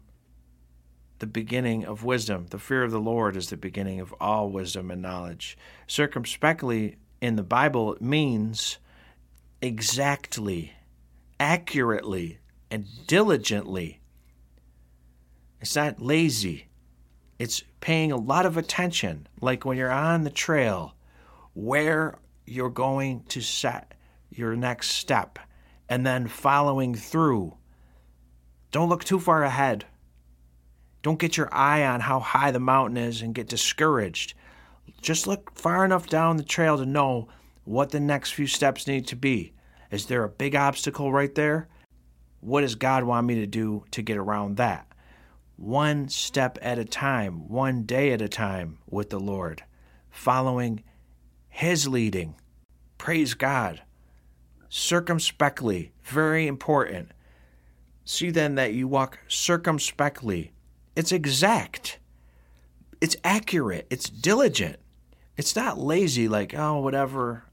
The 1.23 1.27
beginning 1.27 1.85
of 1.85 2.03
wisdom. 2.03 2.47
The 2.49 2.59
fear 2.59 2.83
of 2.83 2.91
the 2.91 2.99
Lord 2.99 3.37
is 3.37 3.49
the 3.49 3.55
beginning 3.55 4.01
of 4.01 4.13
all 4.19 4.49
wisdom 4.49 4.91
and 4.91 5.01
knowledge. 5.01 5.57
Circumspectly 5.87 6.97
in 7.21 7.37
the 7.37 7.43
Bible 7.43 7.93
it 7.93 8.01
means 8.01 8.77
exactly, 9.61 10.73
accurately, 11.39 12.39
and 12.69 12.85
diligently. 13.07 14.01
It's 15.61 15.77
not 15.77 16.01
lazy. 16.01 16.67
It's 17.39 17.63
paying 17.79 18.11
a 18.11 18.17
lot 18.17 18.45
of 18.45 18.57
attention, 18.57 19.29
like 19.39 19.63
when 19.63 19.77
you're 19.77 19.89
on 19.89 20.25
the 20.25 20.29
trail, 20.29 20.93
where 21.53 22.19
you're 22.45 22.69
going 22.69 23.23
to 23.29 23.39
set 23.39 23.93
your 24.29 24.57
next 24.57 24.89
step, 24.89 25.39
and 25.87 26.05
then 26.05 26.27
following 26.27 26.93
through. 26.93 27.55
Don't 28.71 28.89
look 28.89 29.05
too 29.05 29.21
far 29.21 29.45
ahead. 29.45 29.85
Don't 31.03 31.19
get 31.19 31.37
your 31.37 31.53
eye 31.53 31.85
on 31.85 31.99
how 31.99 32.19
high 32.19 32.51
the 32.51 32.59
mountain 32.59 32.97
is 32.97 33.21
and 33.21 33.35
get 33.35 33.49
discouraged. 33.49 34.33
Just 35.01 35.27
look 35.27 35.55
far 35.55 35.83
enough 35.83 36.07
down 36.07 36.37
the 36.37 36.43
trail 36.43 36.77
to 36.77 36.85
know 36.85 37.27
what 37.65 37.91
the 37.91 37.99
next 37.99 38.31
few 38.31 38.47
steps 38.47 38.87
need 38.87 39.05
to 39.07 39.15
be. 39.15 39.53
Is 39.91 40.05
there 40.05 40.23
a 40.23 40.29
big 40.29 40.55
obstacle 40.55 41.11
right 41.11 41.35
there? 41.35 41.67
What 42.39 42.61
does 42.61 42.75
God 42.75 43.03
want 43.03 43.27
me 43.27 43.35
to 43.35 43.45
do 43.45 43.83
to 43.91 44.01
get 44.01 44.17
around 44.17 44.57
that? 44.57 44.87
One 45.57 46.07
step 46.07 46.57
at 46.61 46.79
a 46.79 46.85
time, 46.85 47.47
one 47.49 47.83
day 47.83 48.11
at 48.11 48.21
a 48.21 48.29
time 48.29 48.79
with 48.89 49.09
the 49.09 49.19
Lord, 49.19 49.63
following 50.09 50.83
His 51.49 51.87
leading. 51.87 52.35
Praise 52.97 53.33
God. 53.33 53.81
Circumspectly, 54.69 55.91
very 56.03 56.47
important. 56.47 57.11
See 58.05 58.31
then 58.31 58.55
that 58.55 58.73
you 58.73 58.87
walk 58.87 59.19
circumspectly. 59.27 60.52
It's 60.95 61.11
exact, 61.11 61.99
it's 63.01 63.15
accurate, 63.23 63.87
it's 63.89 64.09
diligent. 64.09 64.77
It's 65.35 65.55
not 65.55 65.79
lazy, 65.79 66.27
like, 66.27 66.53
oh, 66.53 66.79
whatever. 66.79 67.45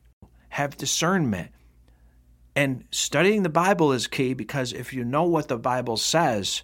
Have 0.51 0.77
discernment. 0.77 1.51
And 2.55 2.85
studying 2.91 3.43
the 3.43 3.49
Bible 3.49 3.93
is 3.93 4.07
key 4.07 4.35
because 4.35 4.73
if 4.73 4.93
you 4.93 5.05
know 5.05 5.25
what 5.25 5.49
the 5.49 5.59
Bible 5.59 5.97
says, 5.97 6.63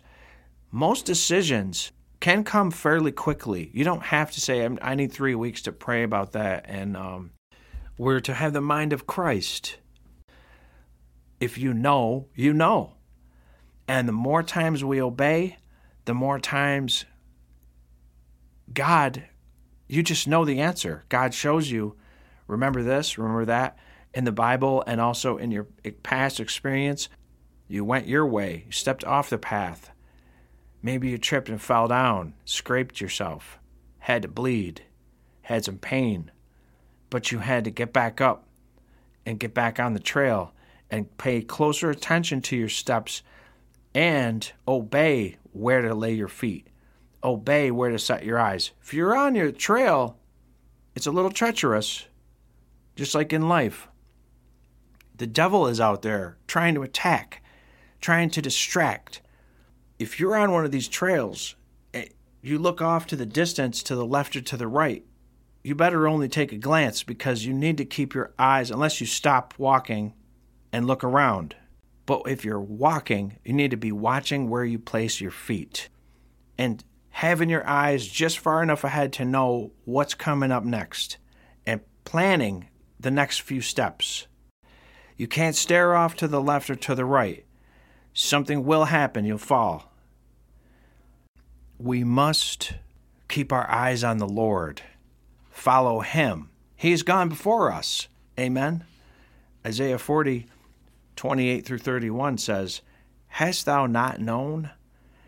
most 0.70 1.06
decisions 1.06 1.92
can 2.20 2.44
come 2.44 2.70
fairly 2.70 3.12
quickly. 3.12 3.70
You 3.72 3.84
don't 3.84 4.02
have 4.02 4.30
to 4.32 4.40
say, 4.40 4.68
I 4.82 4.94
need 4.94 5.12
three 5.12 5.34
weeks 5.34 5.62
to 5.62 5.72
pray 5.72 6.02
about 6.02 6.32
that. 6.32 6.66
And 6.68 6.96
um, 6.96 7.30
we're 7.96 8.20
to 8.20 8.34
have 8.34 8.52
the 8.52 8.60
mind 8.60 8.92
of 8.92 9.06
Christ. 9.06 9.78
If 11.40 11.56
you 11.56 11.72
know, 11.72 12.28
you 12.34 12.52
know. 12.52 12.94
And 13.88 14.08
the 14.08 14.12
more 14.12 14.42
times 14.42 14.84
we 14.84 15.00
obey, 15.00 15.56
the 16.06 16.14
more 16.14 16.38
times 16.38 17.04
God, 18.72 19.24
you 19.86 20.02
just 20.02 20.26
know 20.26 20.44
the 20.44 20.60
answer. 20.60 21.04
God 21.08 21.34
shows 21.34 21.70
you, 21.70 21.96
remember 22.46 22.82
this, 22.82 23.18
remember 23.18 23.44
that 23.44 23.78
in 24.14 24.24
the 24.24 24.32
Bible 24.32 24.82
and 24.86 25.00
also 25.00 25.36
in 25.36 25.50
your 25.50 25.66
past 26.02 26.40
experience. 26.40 27.08
You 27.68 27.84
went 27.84 28.06
your 28.06 28.26
way, 28.26 28.64
you 28.66 28.72
stepped 28.72 29.04
off 29.04 29.30
the 29.30 29.38
path. 29.38 29.90
Maybe 30.80 31.10
you 31.10 31.18
tripped 31.18 31.48
and 31.48 31.60
fell 31.60 31.88
down, 31.88 32.34
scraped 32.44 33.00
yourself, 33.00 33.58
had 33.98 34.22
to 34.22 34.28
bleed, 34.28 34.82
had 35.42 35.64
some 35.64 35.78
pain, 35.78 36.30
but 37.10 37.32
you 37.32 37.40
had 37.40 37.64
to 37.64 37.70
get 37.70 37.92
back 37.92 38.20
up 38.20 38.48
and 39.24 39.40
get 39.40 39.54
back 39.54 39.80
on 39.80 39.94
the 39.94 40.00
trail 40.00 40.52
and 40.90 41.16
pay 41.18 41.42
closer 41.42 41.90
attention 41.90 42.40
to 42.42 42.56
your 42.56 42.68
steps 42.68 43.22
and 43.96 44.52
obey 44.68 45.38
where 45.52 45.80
to 45.80 45.94
lay 45.94 46.12
your 46.12 46.28
feet, 46.28 46.68
obey 47.24 47.70
where 47.70 47.88
to 47.88 47.98
set 47.98 48.26
your 48.26 48.38
eyes. 48.38 48.72
If 48.82 48.92
you're 48.92 49.16
on 49.16 49.34
your 49.34 49.50
trail, 49.50 50.18
it's 50.94 51.06
a 51.06 51.10
little 51.10 51.30
treacherous, 51.30 52.04
just 52.94 53.14
like 53.14 53.32
in 53.32 53.48
life. 53.48 53.88
The 55.16 55.26
devil 55.26 55.66
is 55.66 55.80
out 55.80 56.02
there 56.02 56.36
trying 56.46 56.74
to 56.74 56.82
attack, 56.82 57.42
trying 57.98 58.28
to 58.30 58.42
distract. 58.42 59.22
If 59.98 60.20
you're 60.20 60.36
on 60.36 60.52
one 60.52 60.66
of 60.66 60.72
these 60.72 60.88
trails, 60.88 61.56
eh, 61.94 62.08
you 62.42 62.58
look 62.58 62.82
off 62.82 63.06
to 63.06 63.16
the 63.16 63.24
distance 63.24 63.82
to 63.84 63.96
the 63.96 64.04
left 64.04 64.36
or 64.36 64.42
to 64.42 64.58
the 64.58 64.68
right, 64.68 65.06
you 65.64 65.74
better 65.74 66.06
only 66.06 66.28
take 66.28 66.52
a 66.52 66.58
glance 66.58 67.02
because 67.02 67.46
you 67.46 67.54
need 67.54 67.78
to 67.78 67.86
keep 67.86 68.12
your 68.12 68.34
eyes, 68.38 68.70
unless 68.70 69.00
you 69.00 69.06
stop 69.06 69.54
walking 69.56 70.12
and 70.70 70.86
look 70.86 71.02
around. 71.02 71.56
But 72.06 72.22
if 72.26 72.44
you're 72.44 72.60
walking, 72.60 73.38
you 73.44 73.52
need 73.52 73.72
to 73.72 73.76
be 73.76 73.92
watching 73.92 74.48
where 74.48 74.64
you 74.64 74.78
place 74.78 75.20
your 75.20 75.32
feet 75.32 75.88
and 76.56 76.82
having 77.10 77.50
your 77.50 77.66
eyes 77.66 78.06
just 78.06 78.38
far 78.38 78.62
enough 78.62 78.84
ahead 78.84 79.12
to 79.14 79.24
know 79.24 79.72
what's 79.84 80.14
coming 80.14 80.52
up 80.52 80.64
next 80.64 81.18
and 81.66 81.80
planning 82.04 82.68
the 83.00 83.10
next 83.10 83.42
few 83.42 83.60
steps. 83.60 84.28
You 85.16 85.26
can't 85.26 85.56
stare 85.56 85.96
off 85.96 86.14
to 86.16 86.28
the 86.28 86.40
left 86.40 86.70
or 86.70 86.76
to 86.76 86.94
the 86.94 87.04
right. 87.04 87.44
Something 88.12 88.64
will 88.64 88.84
happen, 88.84 89.24
you'll 89.24 89.38
fall. 89.38 89.92
We 91.78 92.04
must 92.04 92.74
keep 93.28 93.52
our 93.52 93.68
eyes 93.70 94.04
on 94.04 94.18
the 94.18 94.28
Lord, 94.28 94.82
follow 95.50 96.00
Him. 96.00 96.50
He's 96.76 97.02
gone 97.02 97.28
before 97.28 97.72
us. 97.72 98.08
Amen. 98.38 98.84
Isaiah 99.66 99.98
40 99.98 100.46
28 101.16 101.64
through 101.64 101.78
31 101.78 102.38
says, 102.38 102.82
Hast 103.28 103.66
thou 103.66 103.86
not 103.86 104.20
known? 104.20 104.70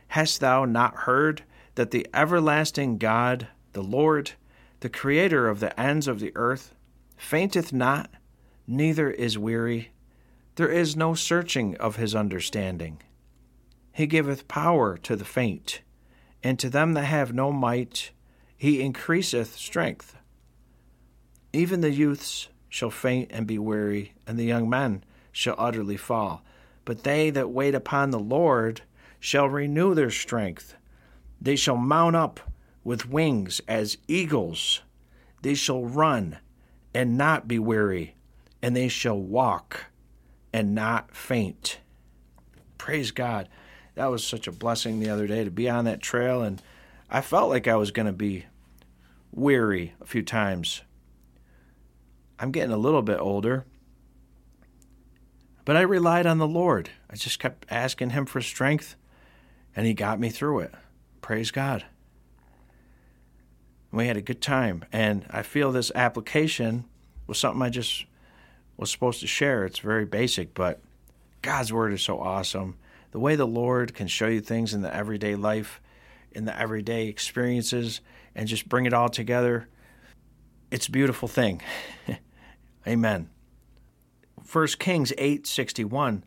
Hast 0.08 0.40
thou 0.40 0.64
not 0.64 0.94
heard 0.94 1.42
that 1.74 1.90
the 1.90 2.06
everlasting 2.14 2.98
God, 2.98 3.48
the 3.72 3.82
Lord, 3.82 4.32
the 4.80 4.88
Creator 4.88 5.48
of 5.48 5.60
the 5.60 5.78
ends 5.78 6.06
of 6.06 6.20
the 6.20 6.32
earth, 6.34 6.74
fainteth 7.16 7.72
not, 7.72 8.10
neither 8.66 9.10
is 9.10 9.38
weary? 9.38 9.90
There 10.56 10.68
is 10.68 10.96
no 10.96 11.14
searching 11.14 11.76
of 11.76 11.96
his 11.96 12.14
understanding. 12.14 13.02
He 13.92 14.06
giveth 14.06 14.48
power 14.48 14.96
to 14.98 15.16
the 15.16 15.24
faint, 15.24 15.82
and 16.42 16.58
to 16.58 16.70
them 16.70 16.94
that 16.94 17.04
have 17.04 17.32
no 17.32 17.52
might, 17.52 18.10
he 18.56 18.80
increaseth 18.80 19.56
strength. 19.56 20.16
Even 21.52 21.80
the 21.80 21.90
youths 21.90 22.48
shall 22.68 22.90
faint 22.90 23.30
and 23.32 23.46
be 23.46 23.58
weary, 23.58 24.14
and 24.26 24.38
the 24.38 24.44
young 24.44 24.68
men 24.68 25.04
shall 25.32 25.54
utterly 25.58 25.96
fall. 25.96 26.42
But 26.84 27.04
they 27.04 27.30
that 27.30 27.50
wait 27.50 27.74
upon 27.74 28.10
the 28.10 28.18
Lord 28.18 28.82
shall 29.20 29.48
renew 29.48 29.94
their 29.94 30.10
strength. 30.10 30.74
They 31.40 31.56
shall 31.56 31.76
mount 31.76 32.16
up 32.16 32.40
with 32.84 33.08
wings 33.08 33.60
as 33.68 33.98
eagles. 34.08 34.82
They 35.42 35.54
shall 35.54 35.84
run 35.84 36.38
and 36.94 37.18
not 37.18 37.46
be 37.46 37.58
weary, 37.58 38.14
and 38.62 38.74
they 38.74 38.88
shall 38.88 39.18
walk 39.18 39.86
and 40.52 40.74
not 40.74 41.14
faint. 41.14 41.78
Praise 42.78 43.10
God. 43.10 43.48
That 43.94 44.06
was 44.06 44.24
such 44.24 44.46
a 44.46 44.52
blessing 44.52 45.00
the 45.00 45.10
other 45.10 45.26
day 45.26 45.44
to 45.44 45.50
be 45.50 45.68
on 45.68 45.84
that 45.84 46.00
trail, 46.00 46.42
and 46.42 46.62
I 47.10 47.20
felt 47.20 47.50
like 47.50 47.66
I 47.66 47.76
was 47.76 47.90
going 47.90 48.06
to 48.06 48.12
be 48.12 48.46
weary 49.32 49.94
a 50.00 50.06
few 50.06 50.22
times. 50.22 50.82
I'm 52.38 52.52
getting 52.52 52.72
a 52.72 52.78
little 52.78 53.02
bit 53.02 53.18
older 53.18 53.64
but 55.68 55.76
I 55.76 55.82
relied 55.82 56.24
on 56.24 56.38
the 56.38 56.48
Lord. 56.48 56.88
I 57.10 57.16
just 57.16 57.38
kept 57.38 57.66
asking 57.70 58.08
Him 58.08 58.24
for 58.24 58.40
strength, 58.40 58.96
and 59.76 59.86
He 59.86 59.92
got 59.92 60.18
me 60.18 60.30
through 60.30 60.60
it. 60.60 60.74
praise 61.20 61.50
God. 61.50 61.84
We 63.92 64.06
had 64.06 64.16
a 64.16 64.22
good 64.22 64.40
time, 64.40 64.86
and 64.94 65.26
I 65.28 65.42
feel 65.42 65.70
this 65.70 65.92
application 65.94 66.86
was 67.26 67.36
something 67.36 67.60
I 67.60 67.68
just 67.68 68.06
was 68.78 68.90
supposed 68.90 69.20
to 69.20 69.26
share. 69.26 69.66
It's 69.66 69.80
very 69.80 70.06
basic, 70.06 70.54
but 70.54 70.80
God's 71.42 71.70
word 71.70 71.92
is 71.92 72.00
so 72.00 72.18
awesome. 72.18 72.78
The 73.10 73.20
way 73.20 73.36
the 73.36 73.46
Lord 73.46 73.92
can 73.92 74.08
show 74.08 74.28
you 74.28 74.40
things 74.40 74.72
in 74.72 74.80
the 74.80 74.96
everyday 74.96 75.34
life, 75.34 75.82
in 76.32 76.46
the 76.46 76.58
everyday 76.58 77.08
experiences, 77.08 78.00
and 78.34 78.48
just 78.48 78.70
bring 78.70 78.86
it 78.86 78.94
all 78.94 79.10
together, 79.10 79.68
it's 80.70 80.86
a 80.86 80.90
beautiful 80.90 81.28
thing. 81.28 81.60
Amen. 82.88 83.28
1 84.50 84.66
Kings 84.78 85.12
8:61 85.18 86.22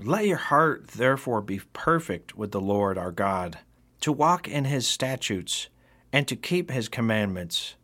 Let 0.00 0.26
your 0.26 0.36
heart 0.36 0.88
therefore 0.88 1.40
be 1.40 1.60
perfect 1.72 2.36
with 2.36 2.50
the 2.50 2.60
Lord 2.60 2.98
our 2.98 3.12
God, 3.12 3.60
to 4.00 4.10
walk 4.10 4.48
in 4.48 4.64
his 4.64 4.88
statutes 4.88 5.68
and 6.12 6.26
to 6.26 6.34
keep 6.34 6.72
his 6.72 6.88
commandments 6.88 7.76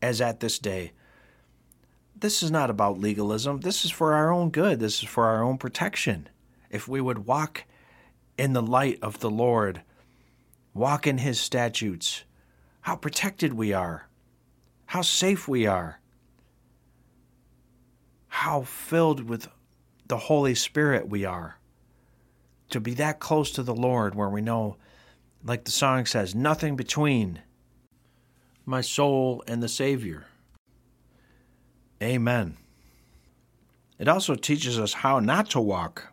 as 0.00 0.20
at 0.20 0.38
this 0.38 0.60
day. 0.60 0.92
This 2.14 2.44
is 2.44 2.52
not 2.52 2.70
about 2.70 3.00
legalism. 3.00 3.60
This 3.60 3.84
is 3.84 3.90
for 3.90 4.14
our 4.14 4.30
own 4.30 4.50
good. 4.50 4.78
This 4.78 5.02
is 5.02 5.08
for 5.08 5.24
our 5.24 5.42
own 5.42 5.58
protection. 5.58 6.28
If 6.70 6.86
we 6.86 7.00
would 7.00 7.26
walk 7.26 7.64
in 8.36 8.52
the 8.52 8.62
light 8.62 9.00
of 9.02 9.18
the 9.18 9.30
Lord, 9.30 9.82
walk 10.74 11.08
in 11.08 11.18
his 11.18 11.40
statutes, 11.40 12.22
how 12.82 12.94
protected 12.94 13.54
we 13.54 13.72
are, 13.72 14.08
how 14.86 15.02
safe 15.02 15.48
we 15.48 15.66
are, 15.66 15.98
how 18.38 18.62
filled 18.62 19.28
with 19.28 19.48
the 20.06 20.16
Holy 20.16 20.54
Spirit 20.54 21.08
we 21.08 21.24
are. 21.24 21.58
To 22.70 22.78
be 22.78 22.94
that 22.94 23.18
close 23.18 23.50
to 23.52 23.64
the 23.64 23.74
Lord 23.74 24.14
where 24.14 24.28
we 24.28 24.40
know, 24.40 24.76
like 25.42 25.64
the 25.64 25.72
song 25.72 26.06
says, 26.06 26.36
nothing 26.36 26.76
between 26.76 27.40
my 28.64 28.80
soul 28.80 29.42
and 29.48 29.60
the 29.60 29.68
Savior. 29.68 30.26
Amen. 32.00 32.56
It 33.98 34.06
also 34.06 34.36
teaches 34.36 34.78
us 34.78 34.92
how 34.92 35.18
not 35.18 35.50
to 35.50 35.60
walk. 35.60 36.12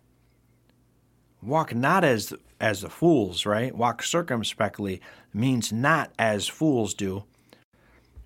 Walk 1.44 1.76
not 1.76 2.04
as 2.04 2.34
as 2.60 2.82
the 2.82 2.90
fools, 2.90 3.46
right? 3.46 3.76
Walk 3.76 4.02
circumspectly 4.02 5.00
means 5.32 5.72
not 5.72 6.12
as 6.18 6.48
fools 6.48 6.96
do. 6.96 7.26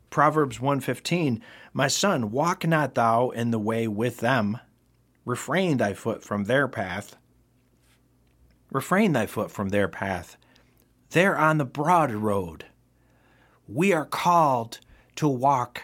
Proverbs 0.10 0.60
1:15 0.60 1.42
My 1.74 1.88
son, 1.88 2.32
walk 2.32 2.68
not 2.68 2.96
thou 2.96 3.30
in 3.30 3.52
the 3.52 3.60
way 3.60 3.88
with 3.88 4.18
them. 4.18 4.60
Refrain 5.26 5.78
thy 5.78 5.94
foot 5.94 6.24
from 6.24 6.46
their 6.46 6.68
path. 6.68 7.16
Refrain 8.72 9.14
thy 9.14 9.26
foot 9.26 9.52
from 9.52 9.70
their 9.70 9.88
path. 9.88 10.38
They're 11.12 11.38
on 11.38 11.58
the 11.58 11.66
broad 11.66 12.12
road. 12.12 12.66
We 13.68 13.94
are 13.94 14.06
called 14.06 14.80
to 15.16 15.28
walk 15.28 15.84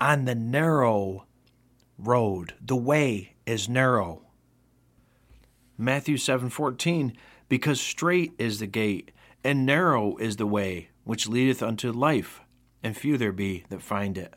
on 0.00 0.24
the 0.24 0.34
narrow 0.34 1.26
road. 1.98 2.54
The 2.60 2.76
way 2.76 3.34
is 3.46 3.68
narrow. 3.68 4.22
Matthew 5.76 6.16
7:14 6.16 7.16
Because 7.48 7.80
strait 7.80 8.32
is 8.38 8.60
the 8.60 8.66
gate 8.66 9.10
and 9.42 9.66
narrow 9.66 10.16
is 10.16 10.36
the 10.36 10.46
way 10.46 10.88
which 11.04 11.28
leadeth 11.28 11.62
unto 11.62 11.92
life, 11.92 12.40
and 12.84 12.96
few 12.96 13.16
there 13.16 13.32
be 13.32 13.64
that 13.70 13.82
find 13.82 14.16
it. 14.18 14.34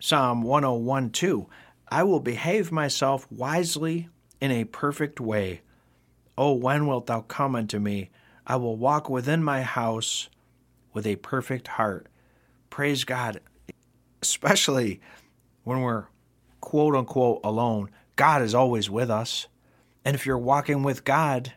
Psalm 0.00 0.42
101 0.42 1.10
2 1.10 1.48
I 1.88 2.02
will 2.02 2.20
behave 2.20 2.70
myself 2.70 3.26
wisely 3.30 4.08
in 4.40 4.50
a 4.50 4.64
perfect 4.64 5.20
way. 5.20 5.62
O 6.36 6.52
when 6.52 6.86
wilt 6.86 7.06
thou 7.06 7.20
come 7.22 7.54
unto 7.54 7.78
me? 7.78 8.10
I 8.46 8.56
will 8.56 8.76
walk 8.76 9.08
within 9.08 9.42
my 9.42 9.62
house 9.62 10.28
with 10.92 11.06
a 11.06 11.16
perfect 11.16 11.68
heart. 11.68 12.08
Praise 12.68 13.04
God, 13.04 13.40
especially 14.22 15.00
when 15.64 15.80
we're 15.80 16.06
quote 16.60 16.96
unquote 16.96 17.40
alone. 17.44 17.90
God 18.16 18.42
is 18.42 18.54
always 18.54 18.90
with 18.90 19.10
us. 19.10 19.46
And 20.04 20.14
if 20.14 20.26
you're 20.26 20.38
walking 20.38 20.82
with 20.82 21.04
God, 21.04 21.52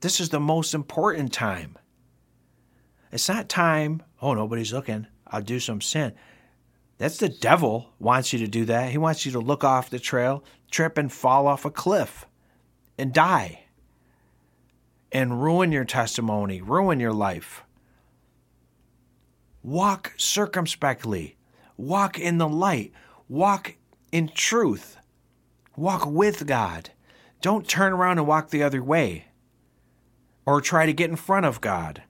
this 0.00 0.20
is 0.20 0.28
the 0.28 0.40
most 0.40 0.74
important 0.74 1.32
time. 1.32 1.76
It's 3.12 3.28
not 3.28 3.48
time, 3.48 4.02
oh, 4.22 4.34
nobody's 4.34 4.72
looking, 4.72 5.06
I'll 5.26 5.42
do 5.42 5.60
some 5.60 5.80
sin. 5.80 6.12
That's 6.98 7.18
the 7.18 7.28
devil 7.28 7.94
wants 7.98 8.32
you 8.32 8.38
to 8.40 8.46
do 8.46 8.66
that. 8.66 8.90
He 8.90 8.98
wants 8.98 9.24
you 9.24 9.32
to 9.32 9.40
look 9.40 9.64
off 9.64 9.90
the 9.90 9.98
trail, 9.98 10.44
trip 10.70 10.98
and 10.98 11.10
fall 11.10 11.46
off 11.46 11.64
a 11.64 11.70
cliff 11.70 12.26
and 12.98 13.12
die 13.12 13.64
and 15.10 15.42
ruin 15.42 15.72
your 15.72 15.84
testimony, 15.84 16.60
ruin 16.60 17.00
your 17.00 17.12
life. 17.12 17.64
Walk 19.62 20.12
circumspectly, 20.16 21.36
walk 21.76 22.18
in 22.18 22.38
the 22.38 22.48
light, 22.48 22.92
walk 23.28 23.76
in 24.12 24.28
truth, 24.28 24.96
walk 25.76 26.06
with 26.06 26.46
God. 26.46 26.90
Don't 27.40 27.66
turn 27.66 27.92
around 27.92 28.18
and 28.18 28.26
walk 28.26 28.50
the 28.50 28.62
other 28.62 28.82
way 28.82 29.26
or 30.46 30.60
try 30.60 30.86
to 30.86 30.92
get 30.92 31.10
in 31.10 31.16
front 31.16 31.46
of 31.46 31.60
God. 31.60 32.02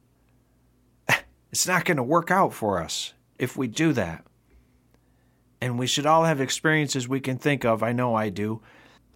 It's 1.51 1.67
not 1.67 1.85
going 1.85 1.97
to 1.97 2.03
work 2.03 2.31
out 2.31 2.53
for 2.53 2.81
us 2.81 3.13
if 3.39 3.57
we 3.57 3.67
do 3.67 3.93
that. 3.93 4.25
And 5.61 5.79
we 5.79 5.87
should 5.87 6.07
all 6.07 6.25
have 6.25 6.41
experiences 6.41 7.09
we 7.09 7.21
can 7.21 7.37
think 7.37 7.65
of. 7.65 7.83
I 7.83 7.93
know 7.93 8.15
I 8.15 8.29
do. 8.29 8.63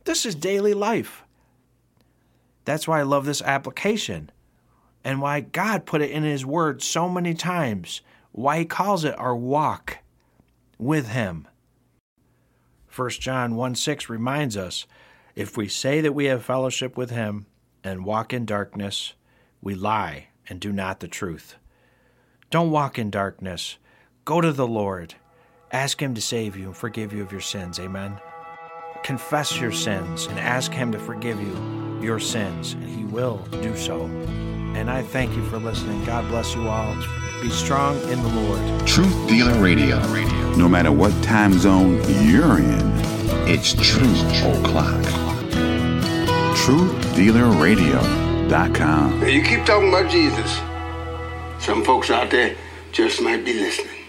This 0.04 0.26
is 0.26 0.34
daily 0.34 0.74
life. 0.74 1.24
That's 2.64 2.88
why 2.88 3.00
I 3.00 3.04
love 3.04 3.24
this 3.24 3.42
application 3.42 4.30
and 5.02 5.20
why 5.20 5.40
God 5.40 5.86
put 5.86 6.02
it 6.02 6.10
in 6.10 6.22
His 6.22 6.44
Word 6.44 6.82
so 6.82 7.08
many 7.08 7.34
times, 7.34 8.00
why 8.32 8.58
He 8.60 8.64
calls 8.64 9.04
it 9.04 9.18
our 9.18 9.36
walk 9.36 9.98
with 10.78 11.08
Him. 11.08 11.46
1 12.94 13.10
John 13.10 13.54
1 13.54 13.74
6 13.74 14.08
reminds 14.08 14.56
us 14.56 14.86
if 15.34 15.56
we 15.56 15.68
say 15.68 16.00
that 16.00 16.14
we 16.14 16.26
have 16.26 16.44
fellowship 16.44 16.96
with 16.96 17.10
Him 17.10 17.46
and 17.82 18.04
walk 18.04 18.32
in 18.32 18.46
darkness, 18.46 19.14
we 19.60 19.74
lie 19.74 20.28
and 20.48 20.60
do 20.60 20.72
not 20.72 21.00
the 21.00 21.08
truth. 21.08 21.56
Don't 22.54 22.70
walk 22.70 22.98
in 23.00 23.10
darkness. 23.10 23.78
Go 24.24 24.40
to 24.40 24.52
the 24.52 24.64
Lord. 24.64 25.16
Ask 25.72 26.00
Him 26.00 26.14
to 26.14 26.20
save 26.20 26.56
you 26.56 26.66
and 26.66 26.76
forgive 26.76 27.12
you 27.12 27.24
of 27.24 27.32
your 27.32 27.40
sins. 27.40 27.80
Amen. 27.80 28.20
Confess 29.02 29.58
your 29.58 29.72
sins 29.72 30.26
and 30.26 30.38
ask 30.38 30.70
Him 30.70 30.92
to 30.92 31.00
forgive 31.00 31.40
you 31.40 31.98
your 32.00 32.20
sins, 32.20 32.74
and 32.74 32.88
He 32.88 33.02
will 33.06 33.38
do 33.60 33.76
so. 33.76 34.04
And 34.04 34.88
I 34.88 35.02
thank 35.02 35.34
you 35.34 35.44
for 35.46 35.58
listening. 35.58 36.04
God 36.04 36.28
bless 36.28 36.54
you 36.54 36.68
all. 36.68 36.94
Be 37.42 37.50
strong 37.50 38.00
in 38.08 38.22
the 38.22 38.28
Lord. 38.28 38.86
Truth 38.86 39.28
Dealer 39.28 39.60
Radio. 39.60 39.98
No 40.54 40.68
matter 40.68 40.92
what 40.92 41.10
time 41.24 41.54
zone 41.54 41.94
you're 42.24 42.58
in, 42.58 42.92
it's 43.48 43.72
Truth 43.72 44.44
O'Clock. 44.44 45.02
TruthDealerRadio.com. 46.54 49.18
Now, 49.18 49.26
you 49.26 49.42
keep 49.42 49.64
talking 49.64 49.88
about 49.88 50.08
Jesus. 50.08 50.60
Some 51.64 51.82
folks 51.82 52.10
out 52.10 52.30
there 52.30 52.54
just 52.92 53.22
might 53.22 53.42
be 53.42 53.54
listening. 53.54 54.04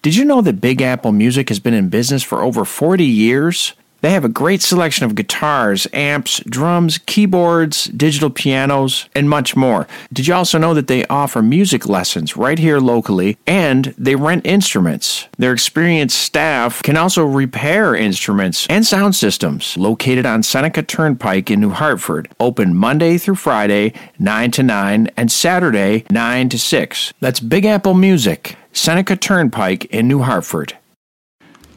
Did 0.00 0.16
you 0.16 0.24
know 0.24 0.40
that 0.40 0.62
Big 0.62 0.80
Apple 0.80 1.12
Music 1.12 1.50
has 1.50 1.60
been 1.60 1.74
in 1.74 1.90
business 1.90 2.22
for 2.22 2.42
over 2.42 2.64
40 2.64 3.04
years? 3.04 3.74
They 4.00 4.10
have 4.10 4.24
a 4.24 4.28
great 4.28 4.62
selection 4.62 5.06
of 5.06 5.16
guitars, 5.16 5.88
amps, 5.92 6.40
drums, 6.40 6.98
keyboards, 6.98 7.86
digital 7.86 8.30
pianos, 8.30 9.08
and 9.14 9.28
much 9.28 9.56
more. 9.56 9.88
Did 10.12 10.28
you 10.28 10.34
also 10.34 10.56
know 10.56 10.72
that 10.74 10.86
they 10.86 11.04
offer 11.06 11.42
music 11.42 11.88
lessons 11.88 12.36
right 12.36 12.58
here 12.58 12.78
locally 12.78 13.38
and 13.46 13.94
they 13.98 14.14
rent 14.14 14.46
instruments? 14.46 15.26
Their 15.36 15.52
experienced 15.52 16.18
staff 16.20 16.82
can 16.82 16.96
also 16.96 17.24
repair 17.24 17.96
instruments 17.96 18.66
and 18.68 18.86
sound 18.86 19.16
systems. 19.16 19.76
Located 19.76 20.26
on 20.26 20.44
Seneca 20.44 20.82
Turnpike 20.82 21.50
in 21.50 21.60
New 21.60 21.70
Hartford, 21.70 22.28
open 22.38 22.76
Monday 22.76 23.18
through 23.18 23.34
Friday, 23.34 23.92
9 24.18 24.50
to 24.52 24.62
9, 24.62 25.10
and 25.16 25.32
Saturday, 25.32 26.04
9 26.10 26.48
to 26.50 26.58
6. 26.58 27.12
That's 27.18 27.40
Big 27.40 27.64
Apple 27.64 27.94
Music, 27.94 28.56
Seneca 28.72 29.16
Turnpike 29.16 29.86
in 29.86 30.06
New 30.06 30.20
Hartford. 30.22 30.78